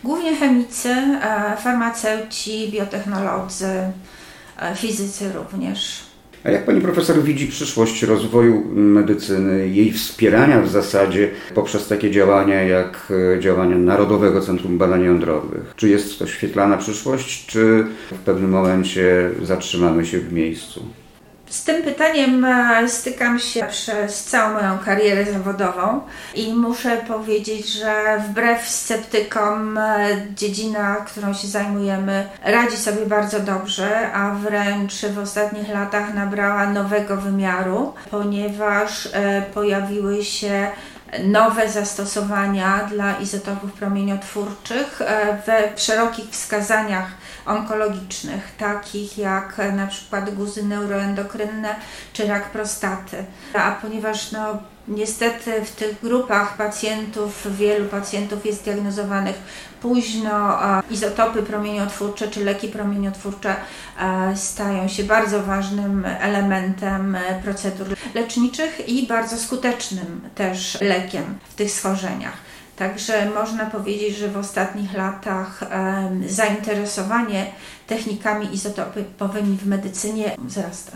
Głównie 0.06 0.36
chemicy, 0.36 0.90
e, 0.90 1.58
farmaceuci, 1.58 2.72
biotechnolodzy, 2.72 3.66
e, 4.60 4.76
fizycy 4.76 5.34
również. 5.34 6.04
A 6.44 6.52
jak 6.52 6.66
pani 6.66 6.82
profesor 6.82 7.24
widzi 7.24 7.48
przyszłość 7.48 8.04
rozwoju 8.04 8.64
medycyny, 8.74 9.70
jej 9.70 9.92
wspierania 9.92 10.62
w 10.62 10.70
zasadzie 10.70 11.30
poprzez 11.56 11.88
takie 11.88 12.12
działania 12.12 12.64
jak 12.64 13.14
e, 13.36 13.40
działania 13.40 13.78
Narodowego 13.78 14.42
Centrum 14.42 14.78
Badań 14.78 15.04
Jądrowych? 15.04 15.74
Czy 15.76 15.90
jest 15.90 16.20
to 16.20 16.28
świetlana 16.28 16.78
przyszłość, 16.78 17.46
czy 17.46 17.86
w 18.12 18.20
pewnym 18.20 18.50
momencie 18.50 19.30
zatrzymamy 19.42 20.06
się 20.06 20.20
w 20.20 20.34
miejscu? 20.34 20.86
Z 21.56 21.64
tym 21.64 21.84
pytaniem 21.84 22.46
e, 22.46 22.90
stykam 22.90 23.40
się 23.40 23.66
przez 23.70 24.24
całą 24.24 24.54
moją 24.54 24.78
karierę 24.80 25.26
zawodową 25.26 26.02
i 26.36 26.54
muszę 26.54 26.98
powiedzieć, 26.98 27.68
że 27.68 28.24
wbrew 28.30 28.70
sceptykom 28.70 29.78
e, 29.78 30.08
dziedzina, 30.36 30.96
którą 30.96 31.34
się 31.34 31.48
zajmujemy, 31.48 32.28
radzi 32.44 32.78
sobie 32.78 33.06
bardzo 33.06 33.40
dobrze, 33.40 34.12
a 34.12 34.32
wręcz 34.32 35.06
w 35.06 35.20
ostatnich 35.20 35.70
latach 35.70 36.14
nabrała 36.14 36.70
nowego 36.70 37.18
wymiaru, 37.18 37.94
ponieważ 38.12 39.10
e, 39.14 39.42
pojawiły 39.54 40.24
się 40.24 40.68
nowe 41.24 41.70
zastosowania 41.70 42.88
dla 42.92 43.18
izotopów 43.18 43.74
promieniotwórczych 43.74 45.00
we 45.46 45.78
szerokich 45.78 46.30
wskazaniach 46.30 47.08
onkologicznych, 47.46 48.52
takich 48.58 49.18
jak 49.18 49.62
na 49.74 49.88
przykład 49.88 50.36
guzy 50.36 50.64
neuroendokrynne 50.64 51.76
czy 52.14 52.28
rak 52.28 52.50
prostaty. 52.52 53.26
A 53.54 53.72
ponieważ 53.72 54.32
no, 54.32 54.58
Niestety 54.88 55.66
w 55.66 55.72
tych 55.72 56.02
grupach 56.02 56.58
pacjentów, 56.58 57.58
wielu 57.58 57.86
pacjentów 57.86 58.46
jest 58.46 58.64
diagnozowanych 58.64 59.36
późno. 59.82 60.58
Izotopy 60.92 61.44
promieniotwórcze 61.44 62.28
czy 62.28 62.46
leki 62.46 62.68
promieniotwórcze 62.68 63.56
stają 64.36 64.88
się 64.88 65.04
bardzo 65.04 65.44
ważnym 65.44 66.06
elementem 66.06 67.18
procedur 67.44 67.88
leczniczych 68.16 68.90
i 68.90 69.08
bardzo 69.08 69.38
skutecznym 69.38 70.22
też 70.36 70.82
lekiem 70.82 71.24
w 71.50 71.56
tych 71.56 71.72
schorzeniach. 71.72 72.38
Także 72.76 73.32
można 73.36 73.66
powiedzieć, 73.66 74.18
że 74.18 74.28
w 74.28 74.38
ostatnich 74.38 74.94
latach 74.94 75.64
zainteresowanie 76.28 77.46
technikami 77.88 78.54
izotopowymi 78.54 79.58
w 79.58 79.68
medycynie 79.68 80.36
wzrasta. 80.38 80.92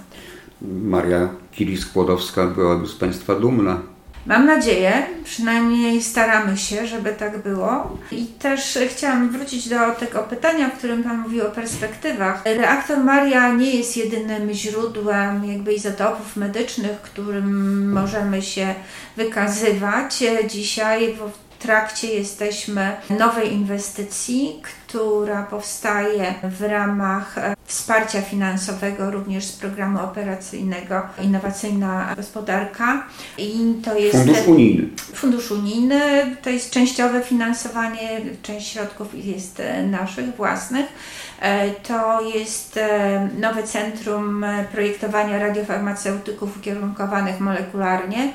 Maria 0.62 1.30
Kili-Skłodowska 1.56 2.56
byłaby 2.56 2.88
z 2.88 2.96
Państwa 2.96 3.36
dumna. 3.36 3.82
Mam 4.26 4.46
nadzieję, 4.46 4.94
przynajmniej 5.24 6.04
staramy 6.04 6.58
się, 6.58 6.88
żeby 6.88 7.14
tak 7.14 7.44
było. 7.44 7.98
I 8.12 8.26
też 8.26 8.80
chciałam 8.90 9.30
wrócić 9.30 9.70
do 9.70 9.76
tego 10.00 10.20
pytania, 10.20 10.70
w 10.70 10.78
którym 10.78 11.04
Pan 11.04 11.18
mówił 11.18 11.48
o 11.48 11.52
perspektywach. 11.52 12.46
Reaktor 12.46 12.98
Maria 12.98 13.54
nie 13.54 13.76
jest 13.76 13.98
jedynym 13.98 14.54
źródłem 14.54 15.46
jakby 15.46 15.74
izotopów 15.74 16.36
medycznych, 16.36 17.02
którym 17.02 17.92
możemy 17.92 18.42
się 18.42 18.76
wykazywać. 19.18 20.24
Dzisiaj 20.48 21.18
trakcie 21.60 22.08
jesteśmy 22.08 22.96
nowej 23.10 23.54
inwestycji, 23.54 24.62
która 24.88 25.44
powstaje 25.44 26.34
w 26.44 26.62
ramach 26.62 27.38
e, 27.38 27.56
wsparcia 27.66 28.22
finansowego 28.22 29.12
również 29.12 29.46
z 29.46 29.52
programu 29.52 30.00
operacyjnego 30.00 31.02
Innowacyjna 31.22 32.14
Gospodarka. 32.16 33.04
I 33.38 33.76
to 33.84 33.98
jest 33.98 34.18
Fundusz 34.18 34.48
Unijny. 34.48 34.88
Fundusz 35.14 35.52
Unijny 35.52 36.36
to 36.42 36.50
jest 36.50 36.72
częściowe 36.72 37.22
finansowanie, 37.22 38.22
część 38.44 38.72
środków 38.72 39.26
jest 39.26 39.60
e, 39.60 39.84
naszych 39.84 40.36
własnych. 40.36 40.86
E, 41.42 41.70
to 41.72 42.22
jest 42.22 42.80
nowe 43.40 43.64
centrum 43.64 44.46
projektowania 44.72 45.40
radiofarmaceutyków 45.40 46.58
ukierunkowanych 46.58 47.40
molekularnie 47.40 48.34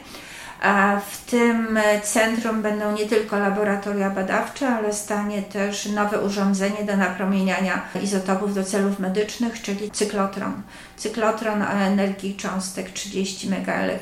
w 1.11 1.31
tym 1.31 1.79
centrum 2.03 2.63
będą 2.63 2.93
nie 2.93 3.07
tylko 3.07 3.39
laboratoria 3.39 4.11
badawcze, 4.11 4.69
ale 4.69 4.93
stanie 4.93 5.43
też 5.43 5.87
nowe 5.87 6.21
urządzenie 6.21 6.85
do 6.85 6.97
napromieniania 6.97 7.83
izotopów 8.03 8.55
do 8.55 8.65
celów 8.65 8.99
medycznych, 8.99 9.63
czyli 9.63 9.91
cyklotron. 9.91 10.63
Cyklotron 10.97 11.63
o 11.63 11.67
energii 11.67 12.37
cząstek 12.37 12.91
30 12.91 13.49
MeV 13.49 13.99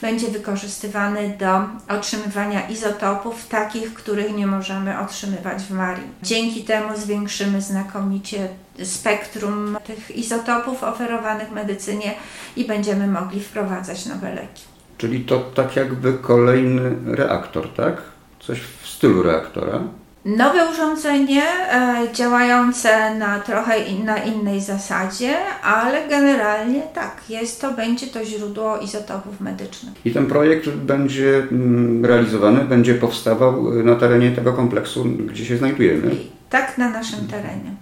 będzie 0.00 0.28
wykorzystywany 0.28 1.36
do 1.38 1.60
otrzymywania 1.96 2.68
izotopów 2.68 3.48
takich, 3.48 3.94
których 3.94 4.36
nie 4.36 4.46
możemy 4.46 4.98
otrzymywać 4.98 5.62
w 5.62 5.70
Marii. 5.70 6.06
Dzięki 6.22 6.64
temu 6.64 6.96
zwiększymy 6.96 7.60
znakomicie 7.60 8.48
spektrum 8.84 9.78
tych 9.84 10.16
izotopów 10.16 10.82
oferowanych 10.82 11.50
medycynie 11.50 12.14
i 12.56 12.64
będziemy 12.64 13.06
mogli 13.06 13.40
wprowadzać 13.40 14.06
nowe 14.06 14.34
leki. 14.34 14.75
Czyli 14.98 15.20
to 15.20 15.38
tak 15.38 15.76
jakby 15.76 16.12
kolejny 16.12 16.90
reaktor, 17.06 17.68
tak? 17.68 18.02
Coś 18.40 18.60
w 18.60 18.88
stylu 18.88 19.22
reaktora. 19.22 19.80
Nowe 20.26 20.70
urządzenie 20.70 21.42
e, 21.42 22.06
działające 22.12 23.14
na 23.14 23.40
trochę 23.40 23.78
in, 23.78 24.04
na 24.04 24.18
innej 24.18 24.60
zasadzie, 24.60 25.36
ale 25.62 26.08
generalnie 26.08 26.82
tak, 26.94 27.22
jest 27.28 27.60
to, 27.60 27.72
będzie 27.72 28.06
to 28.06 28.24
źródło 28.24 28.78
izotopów 28.78 29.40
medycznych. 29.40 29.94
I 30.04 30.10
ten 30.10 30.26
projekt 30.26 30.68
będzie 30.68 31.36
mm, 31.38 32.04
realizowany, 32.04 32.64
będzie 32.64 32.94
powstawał 32.94 33.84
na 33.84 33.94
terenie 33.94 34.30
tego 34.30 34.52
kompleksu, 34.52 35.04
gdzie 35.04 35.44
się 35.44 35.56
znajdujemy. 35.56 36.10
tak 36.50 36.78
na 36.78 36.90
naszym 36.90 37.26
terenie. 37.28 37.74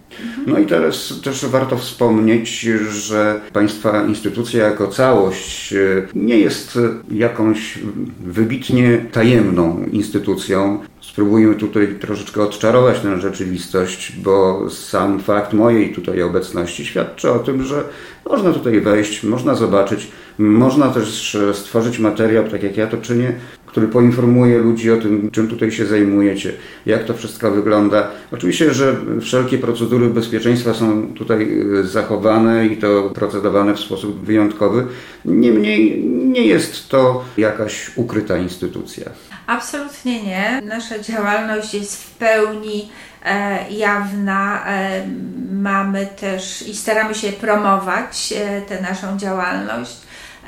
No 0.46 0.58
i 0.58 0.66
teraz 0.66 1.20
też 1.24 1.46
warto 1.46 1.76
wspomnieć, 1.76 2.60
że 2.90 3.40
Państwa 3.52 4.06
instytucja 4.06 4.64
jako 4.64 4.88
całość 4.88 5.72
e, 5.72 6.06
nie 6.14 6.38
jest 6.38 6.78
jakąś 7.10 7.78
wybitnie 8.20 9.06
tajemną 9.12 9.84
instytucją. 9.92 10.78
Spróbujmy 11.00 11.54
tutaj 11.54 11.94
troszeczkę 12.00 12.42
odczarować 12.42 13.00
tę 13.00 13.20
rzeczywistość, 13.20 14.12
bo 14.22 14.66
sam 14.70 15.20
fakt 15.20 15.52
mojej 15.52 15.92
tutaj 15.92 16.22
obecności 16.22 16.84
świadczy 16.84 17.30
o 17.30 17.38
tym, 17.38 17.62
że 17.62 17.84
można 18.30 18.52
tutaj 18.52 18.80
wejść, 18.80 19.22
można 19.22 19.54
zobaczyć, 19.54 20.08
można 20.38 20.88
też 20.88 21.36
stworzyć 21.52 21.98
materiał, 21.98 22.44
tak 22.48 22.62
jak 22.62 22.76
ja 22.76 22.86
to 22.86 22.96
czynię, 22.96 23.32
który 23.74 23.88
poinformuje 23.88 24.58
ludzi 24.58 24.90
o 24.90 24.96
tym, 24.96 25.30
czym 25.30 25.48
tutaj 25.48 25.72
się 25.72 25.86
zajmujecie, 25.86 26.52
jak 26.86 27.04
to 27.04 27.14
wszystko 27.14 27.50
wygląda. 27.50 28.10
Oczywiście, 28.32 28.74
że 28.74 28.96
wszelkie 29.20 29.58
procedury 29.58 30.03
bezpieczeństwa 30.10 30.74
są 30.74 31.14
tutaj 31.14 31.60
y, 31.80 31.86
zachowane 31.86 32.66
i 32.66 32.76
to 32.76 33.10
procedowane 33.14 33.74
w 33.74 33.80
sposób 33.80 34.24
wyjątkowy. 34.24 34.86
Niemniej 35.24 36.04
nie 36.04 36.42
jest 36.42 36.88
to 36.88 37.24
jakaś 37.36 37.96
ukryta 37.96 38.36
instytucja. 38.36 39.10
Absolutnie 39.46 40.22
nie. 40.22 40.60
Nasza 40.64 40.98
działalność 40.98 41.74
jest 41.74 42.04
w 42.04 42.10
pełni 42.10 42.88
e, 43.24 43.70
jawna. 43.70 44.66
E, 44.66 45.06
mamy 45.50 46.06
też 46.06 46.68
i 46.68 46.76
staramy 46.76 47.14
się 47.14 47.32
promować 47.32 48.34
e, 48.36 48.62
tę 48.62 48.80
naszą 48.80 49.18
działalność 49.18 49.96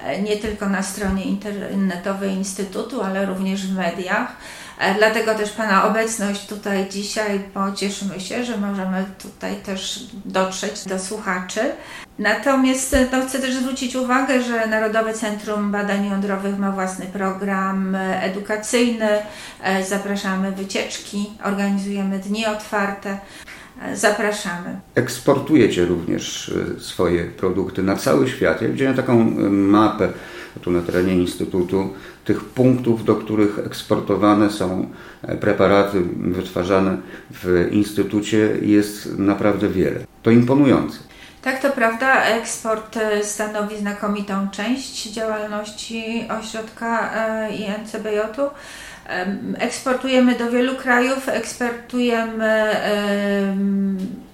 e, 0.04 0.22
nie 0.22 0.36
tylko 0.36 0.68
na 0.68 0.82
stronie 0.82 1.24
internetowej 1.24 2.30
Instytutu, 2.30 3.02
ale 3.02 3.26
również 3.26 3.66
w 3.66 3.76
mediach. 3.76 4.36
E, 4.78 4.94
dlatego 4.94 5.34
też 5.34 5.50
Pana 5.50 5.88
obecność 5.88 6.46
tutaj 6.46 6.86
dzisiaj, 6.90 7.40
bo 7.54 7.72
cieszymy 7.72 8.20
się, 8.20 8.44
że 8.44 8.56
możemy 8.56 9.04
tutaj 9.22 9.56
też 9.56 10.06
dotrzeć 10.24 10.84
do 10.84 10.98
słuchaczy. 10.98 11.60
Natomiast 12.18 12.96
no, 13.12 13.26
chcę 13.26 13.38
też 13.38 13.54
zwrócić 13.54 13.96
uwagę, 13.96 14.42
że 14.42 14.66
Narodowe 14.66 15.14
Centrum 15.14 15.72
Badań 15.72 16.06
Jądrowych 16.06 16.58
ma 16.58 16.70
własny 16.70 17.06
program 17.06 17.96
edukacyjny. 18.20 19.08
E, 19.62 19.84
zapraszamy 19.84 20.52
wycieczki, 20.52 21.30
organizujemy 21.44 22.18
dni 22.18 22.46
otwarte. 22.46 23.18
E, 23.82 23.96
zapraszamy. 23.96 24.80
Eksportujecie 24.94 25.84
również 25.84 26.54
swoje 26.78 27.24
produkty 27.24 27.82
na 27.82 27.96
cały 27.96 28.28
świat. 28.28 28.62
Ja 28.62 28.68
widziałem 28.68 28.96
taką 28.96 29.30
mapę 29.50 30.08
tu 30.60 30.70
na 30.70 30.80
terenie 30.80 31.14
Instytutu 31.14 31.94
tych 32.26 32.44
punktów, 32.44 33.04
do 33.04 33.16
których 33.16 33.58
eksportowane 33.58 34.50
są 34.50 34.90
e, 35.22 35.36
preparaty 35.36 36.00
wytwarzane 36.16 36.96
w 37.30 37.68
Instytucie 37.70 38.50
jest 38.62 39.18
naprawdę 39.18 39.68
wiele. 39.68 40.00
To 40.22 40.30
imponujące. 40.30 40.98
Tak, 41.42 41.62
to 41.62 41.70
prawda. 41.70 42.24
Eksport 42.24 42.96
e, 42.96 43.24
stanowi 43.24 43.78
znakomitą 43.78 44.48
część 44.50 45.12
działalności 45.12 46.24
ośrodka 46.40 47.14
e, 47.14 47.56
INCBJ-u. 47.56 48.50
Eksportujemy 49.58 50.38
do 50.38 50.50
wielu 50.50 50.74
krajów, 50.74 51.28
eksportujemy 51.28 52.76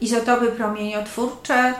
izotopy 0.00 0.46
promieniotwórcze, 0.46 1.74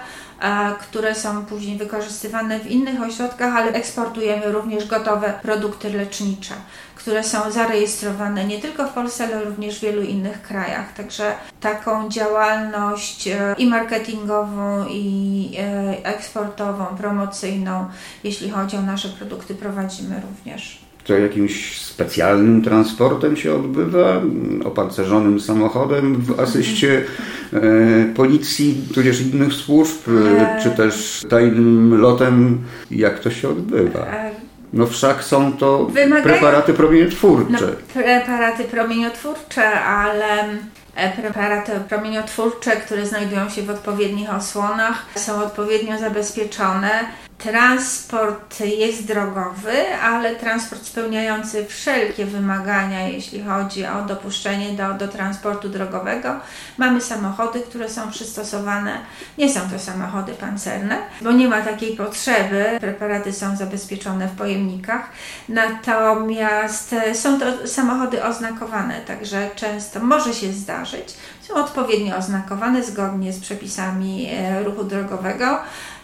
które 0.81 1.15
są 1.15 1.45
później 1.47 1.79
wykorzystywane 1.79 2.61
w 2.61 2.67
innych 2.67 3.03
ośrodkach, 3.03 3.57
ale 3.57 3.73
eksportujemy 3.73 4.53
również 4.53 4.87
gotowe 4.87 5.33
produkty 5.43 5.91
lecznicze, 5.91 6.55
które 6.95 7.25
są 7.25 7.51
zarejestrowane 7.51 8.45
nie 8.45 8.59
tylko 8.59 8.87
w 8.87 8.93
Polsce, 8.93 9.25
ale 9.25 9.45
również 9.45 9.79
w 9.79 9.83
wielu 9.83 10.03
innych 10.03 10.43
krajach. 10.43 10.93
Także 10.93 11.35
taką 11.61 12.09
działalność 12.09 13.29
e, 13.29 13.55
i 13.59 13.67
marketingową, 13.67 14.87
i 14.89 15.57
e, 15.59 16.05
eksportową, 16.05 16.87
promocyjną, 16.87 17.87
jeśli 18.25 18.51
chodzi 18.51 18.77
o 18.77 18.83
nasze 18.83 19.09
produkty, 19.09 19.55
prowadzimy 19.55 20.23
również 20.29 20.83
to 21.05 21.19
jakimś 21.19 21.81
specjalnym 21.81 22.63
transportem 22.63 23.37
się 23.37 23.55
odbywa, 23.55 24.23
opancerzonym 24.65 25.41
samochodem 25.41 26.17
w 26.17 26.41
asyście 26.41 27.03
e, 27.53 27.61
policji, 28.15 28.83
tudzież 28.95 29.21
innych 29.21 29.53
służb, 29.53 30.09
e, 30.09 30.63
czy 30.63 30.71
też 30.71 31.23
tajnym 31.31 32.01
lotem, 32.01 32.59
jak 32.91 33.19
to 33.19 33.31
się 33.31 33.49
odbywa? 33.49 34.01
E, 34.01 34.31
no 34.73 34.87
wszak 34.87 35.25
są 35.25 35.53
to 35.53 35.87
Wymagają... 35.87 36.23
preparaty 36.23 36.75
promieniotwórcze. 36.75 37.67
No, 37.67 38.03
preparaty 38.03 38.65
promieniotwórcze, 38.65 39.81
ale 39.81 40.43
e, 40.43 40.59
preparaty 41.17 41.73
promieniotwórcze, 41.89 42.71
które 42.71 43.07
znajdują 43.07 43.49
się 43.49 43.63
w 43.63 43.71
odpowiednich 43.71 44.35
osłonach, 44.35 45.07
są 45.17 45.45
odpowiednio 45.45 45.99
zabezpieczone 45.99 46.91
Transport 47.43 48.61
jest 48.61 49.07
drogowy, 49.07 49.95
ale 50.03 50.37
transport 50.37 50.87
spełniający 50.87 51.67
wszelkie 51.67 52.27
wymagania, 52.27 53.09
jeśli 53.09 53.43
chodzi 53.43 53.87
o 53.87 54.03
dopuszczenie 54.03 54.73
do, 54.73 54.95
do 54.95 55.09
transportu 55.09 55.69
drogowego. 55.69 56.41
Mamy 56.79 57.01
samochody, 57.01 57.61
które 57.61 57.89
są 57.89 58.11
przystosowane. 58.11 58.99
Nie 59.39 59.51
są 59.51 59.61
to 59.71 59.79
samochody 59.79 60.33
pancerne, 60.33 60.99
bo 61.21 61.33
nie 61.33 61.49
ma 61.49 61.63
takiej 61.63 61.97
potrzeby. 61.97 62.65
Preparaty 62.81 63.33
są 63.33 63.57
zabezpieczone 63.57 64.29
w 64.29 64.37
pojemnikach. 64.37 65.11
Natomiast 65.49 66.95
są 67.15 67.41
to 67.41 67.67
samochody 67.67 68.25
oznakowane, 68.25 69.01
także 69.01 69.51
często 69.57 70.01
może 70.01 70.35
się 70.35 70.53
zdarzyć. 70.53 70.82
Są 71.49 71.55
odpowiednio 71.55 72.17
oznakowane 72.17 72.85
zgodnie 72.85 73.33
z 73.33 73.41
przepisami 73.41 74.29
e, 74.31 74.65
ruchu 74.65 74.85
drogowego 74.85 75.59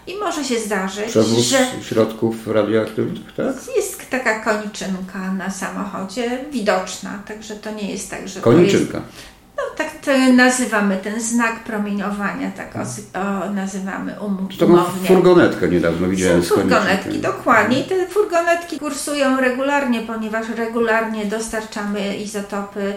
i 0.07 0.17
może 0.17 0.45
się 0.45 0.59
zdarzyć, 0.61 1.07
Przewóz 1.07 1.45
że 1.47 1.59
środków 1.83 2.47
radioaktywnych, 2.47 3.35
tak? 3.37 3.47
Jest 3.77 4.11
taka 4.11 4.41
koniczynka 4.41 5.33
na 5.33 5.51
samochodzie, 5.51 6.45
widoczna, 6.53 7.23
także 7.29 7.55
to 7.55 7.71
nie 7.71 7.91
jest 7.91 8.11
tak, 8.11 8.29
że 8.29 8.41
Koniczynka. 8.41 9.01
no 9.57 9.63
tak 9.77 9.91
to 10.05 10.33
nazywamy 10.33 10.97
ten 10.97 11.21
znak 11.21 11.65
promieniowania, 11.65 12.51
tak 12.51 12.77
o, 12.77 13.19
o, 13.21 13.51
nazywamy 13.51 14.21
um, 14.21 14.49
to 14.59 14.67
umownie. 14.67 15.09
furgonetkę 15.09 15.69
niedawno 15.69 16.09
widziałem 16.09 16.43
Są 16.45 16.55
furgonetki, 16.55 17.19
dokładnie. 17.19 17.81
I 17.81 17.85
te 17.85 18.07
furgonetki 18.07 18.79
kursują 18.79 19.41
regularnie, 19.41 20.01
ponieważ 20.01 20.49
regularnie 20.49 21.27
dostarczamy 21.27 22.17
izotopy 22.17 22.95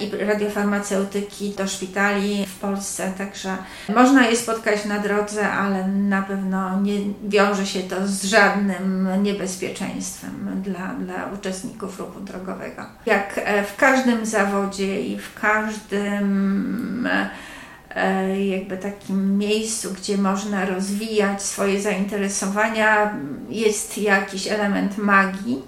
i 0.00 0.24
radiofarmaceutyki 0.24 1.50
do 1.50 1.68
szpitali 1.68 2.46
w 2.46 2.58
Polsce, 2.58 3.12
także 3.18 3.56
można 3.88 4.26
je 4.26 4.36
spotkać 4.36 4.84
na 4.84 4.98
drodze, 4.98 5.48
ale 5.52 5.88
na 5.88 6.22
pewno 6.22 6.80
nie 6.80 6.98
wiąże 7.24 7.66
się 7.66 7.80
to 7.80 8.08
z 8.08 8.24
żadnym 8.24 9.08
niebezpieczeństwem 9.22 10.62
dla, 10.64 10.94
dla 10.94 11.26
uczestników 11.38 11.98
ruchu 11.98 12.20
drogowego. 12.20 12.82
Jak 13.06 13.40
e, 13.44 13.64
w 13.64 13.76
każdym 13.76 14.26
zawodzie 14.26 15.00
i 15.00 15.18
w 15.18 15.34
każdym 15.40 17.08
e, 17.94 18.46
jakby 18.46 18.76
takim 18.76 19.38
miejscu, 19.38 19.92
gdzie 19.92 20.18
można 20.18 20.64
rozwijać 20.64 21.42
swoje 21.42 21.80
zainteresowania, 21.80 23.14
jest 23.48 23.98
jakiś 23.98 24.46
element 24.46 24.98
magii 24.98 25.62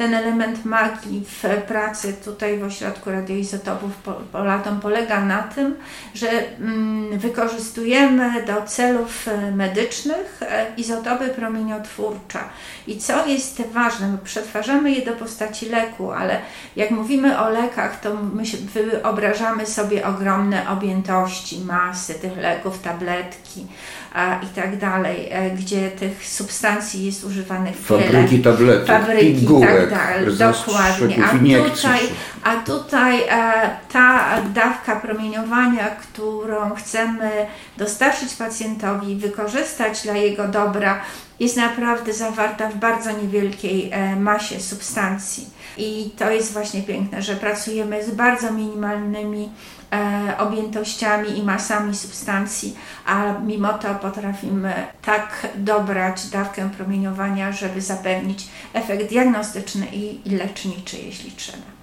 ten 0.00 0.14
element 0.14 0.64
magii 0.64 1.24
w 1.26 1.62
pracy 1.66 2.14
tutaj 2.24 2.58
w 2.58 2.64
ośrodku 2.64 3.10
radioizotopów 3.10 3.92
Polatom 4.32 4.80
polega 4.80 5.24
na 5.24 5.42
tym, 5.42 5.74
że 6.14 6.28
mm, 6.58 7.18
wykorzystujemy 7.18 8.44
do 8.46 8.62
celów 8.66 9.28
e, 9.28 9.50
medycznych 9.50 10.40
e, 10.42 10.66
izotopy 10.76 11.28
promieniotwórcze. 11.28 12.38
I 12.86 12.98
co 12.98 13.26
jest 13.26 13.62
ważne, 13.72 14.08
my 14.08 14.18
przetwarzamy 14.18 14.92
je 14.92 15.04
do 15.04 15.12
postaci 15.12 15.68
leku, 15.68 16.12
ale 16.12 16.40
jak 16.76 16.90
mówimy 16.90 17.38
o 17.38 17.50
lekach, 17.50 18.00
to 18.00 18.14
my 18.14 18.42
wyobrażamy 18.74 19.66
sobie 19.66 20.06
ogromne 20.06 20.70
objętości, 20.70 21.60
masy 21.60 22.14
tych 22.14 22.36
leków, 22.36 22.78
tabletki 22.78 23.66
a, 24.14 24.40
i 24.42 24.46
tak 24.46 24.78
dalej, 24.78 25.28
e, 25.30 25.50
gdzie 25.50 25.90
tych 25.90 26.26
substancji 26.26 27.06
jest 27.06 27.24
używanych 27.24 27.76
Fabryki 27.76 28.36
wiele. 28.36 28.44
tabletek, 28.44 28.86
Fabryki 28.86 29.44
i 29.44 29.60
tak 29.60 29.89
dalej, 29.90 30.36
dokładnie. 30.36 31.24
A 31.24 31.70
tutaj, 31.70 32.00
a 32.44 32.56
tutaj 32.56 33.22
e, 33.28 33.70
ta 33.92 34.36
dawka 34.54 34.96
promieniowania, 34.96 35.90
którą 35.90 36.74
chcemy 36.74 37.46
dostarczyć 37.76 38.34
pacjentowi, 38.34 39.16
wykorzystać 39.16 40.02
dla 40.02 40.14
jego 40.14 40.48
dobra, 40.48 41.00
jest 41.40 41.56
naprawdę 41.56 42.12
zawarta 42.12 42.68
w 42.68 42.76
bardzo 42.76 43.10
niewielkiej 43.12 43.90
e, 43.92 44.16
masie 44.16 44.60
substancji. 44.60 45.50
I 45.76 46.10
to 46.18 46.30
jest 46.30 46.52
właśnie 46.52 46.82
piękne, 46.82 47.22
że 47.22 47.36
pracujemy 47.36 48.04
z 48.04 48.10
bardzo 48.10 48.52
minimalnymi 48.52 49.48
e, 49.92 50.38
objętościami 50.38 51.38
i 51.38 51.42
masami 51.42 51.94
substancji, 51.94 52.76
a 53.06 53.32
mimo 53.32 53.72
to 53.72 53.94
potrafimy 53.94 54.74
tak 55.02 55.46
dobrać 55.54 56.26
dawkę 56.26 56.70
promieniowania, 56.70 57.52
żeby 57.52 57.80
zapewnić 57.80 58.48
efekt 58.72 59.08
diagnostyczny 59.10 59.86
i, 59.86 60.28
i 60.28 60.36
leczniczy, 60.36 60.96
jeśli 60.96 61.32
trzeba. 61.32 61.79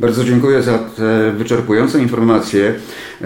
Bardzo 0.00 0.24
dziękuję 0.24 0.62
za 0.62 0.78
te 0.78 1.32
wyczerpujące 1.32 1.98
informacje, 2.02 2.74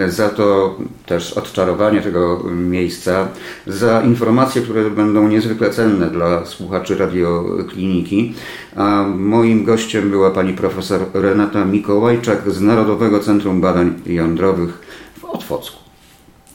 za 0.07 0.29
to 0.29 0.77
też 1.05 1.33
odczarowanie 1.33 2.01
tego 2.01 2.43
miejsca, 2.55 3.27
za 3.67 4.01
informacje, 4.01 4.61
które 4.61 4.89
będą 4.89 5.27
niezwykle 5.27 5.69
cenne 5.69 6.09
dla 6.09 6.45
słuchaczy 6.45 6.97
radiokliniki. 6.97 8.33
A 8.75 9.05
moim 9.17 9.63
gościem 9.63 10.09
była 10.09 10.31
pani 10.31 10.53
profesor 10.53 11.01
Renata 11.13 11.65
Mikołajczak 11.65 12.51
z 12.51 12.61
Narodowego 12.61 13.19
Centrum 13.19 13.61
Badań 13.61 13.93
Jądrowych 14.05 14.81
w 15.19 15.25
Otwocku. 15.25 15.77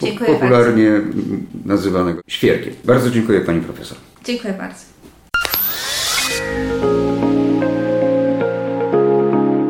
Dziękuję 0.03 0.31
Popularnie 0.31 0.91
bardzo. 0.91 1.19
nazywanego 1.65 2.21
świerkiem. 2.27 2.75
Bardzo 2.85 3.11
dziękuję 3.11 3.41
pani 3.41 3.61
profesor. 3.61 3.99
Dziękuję 4.25 4.55
bardzo. 4.59 4.98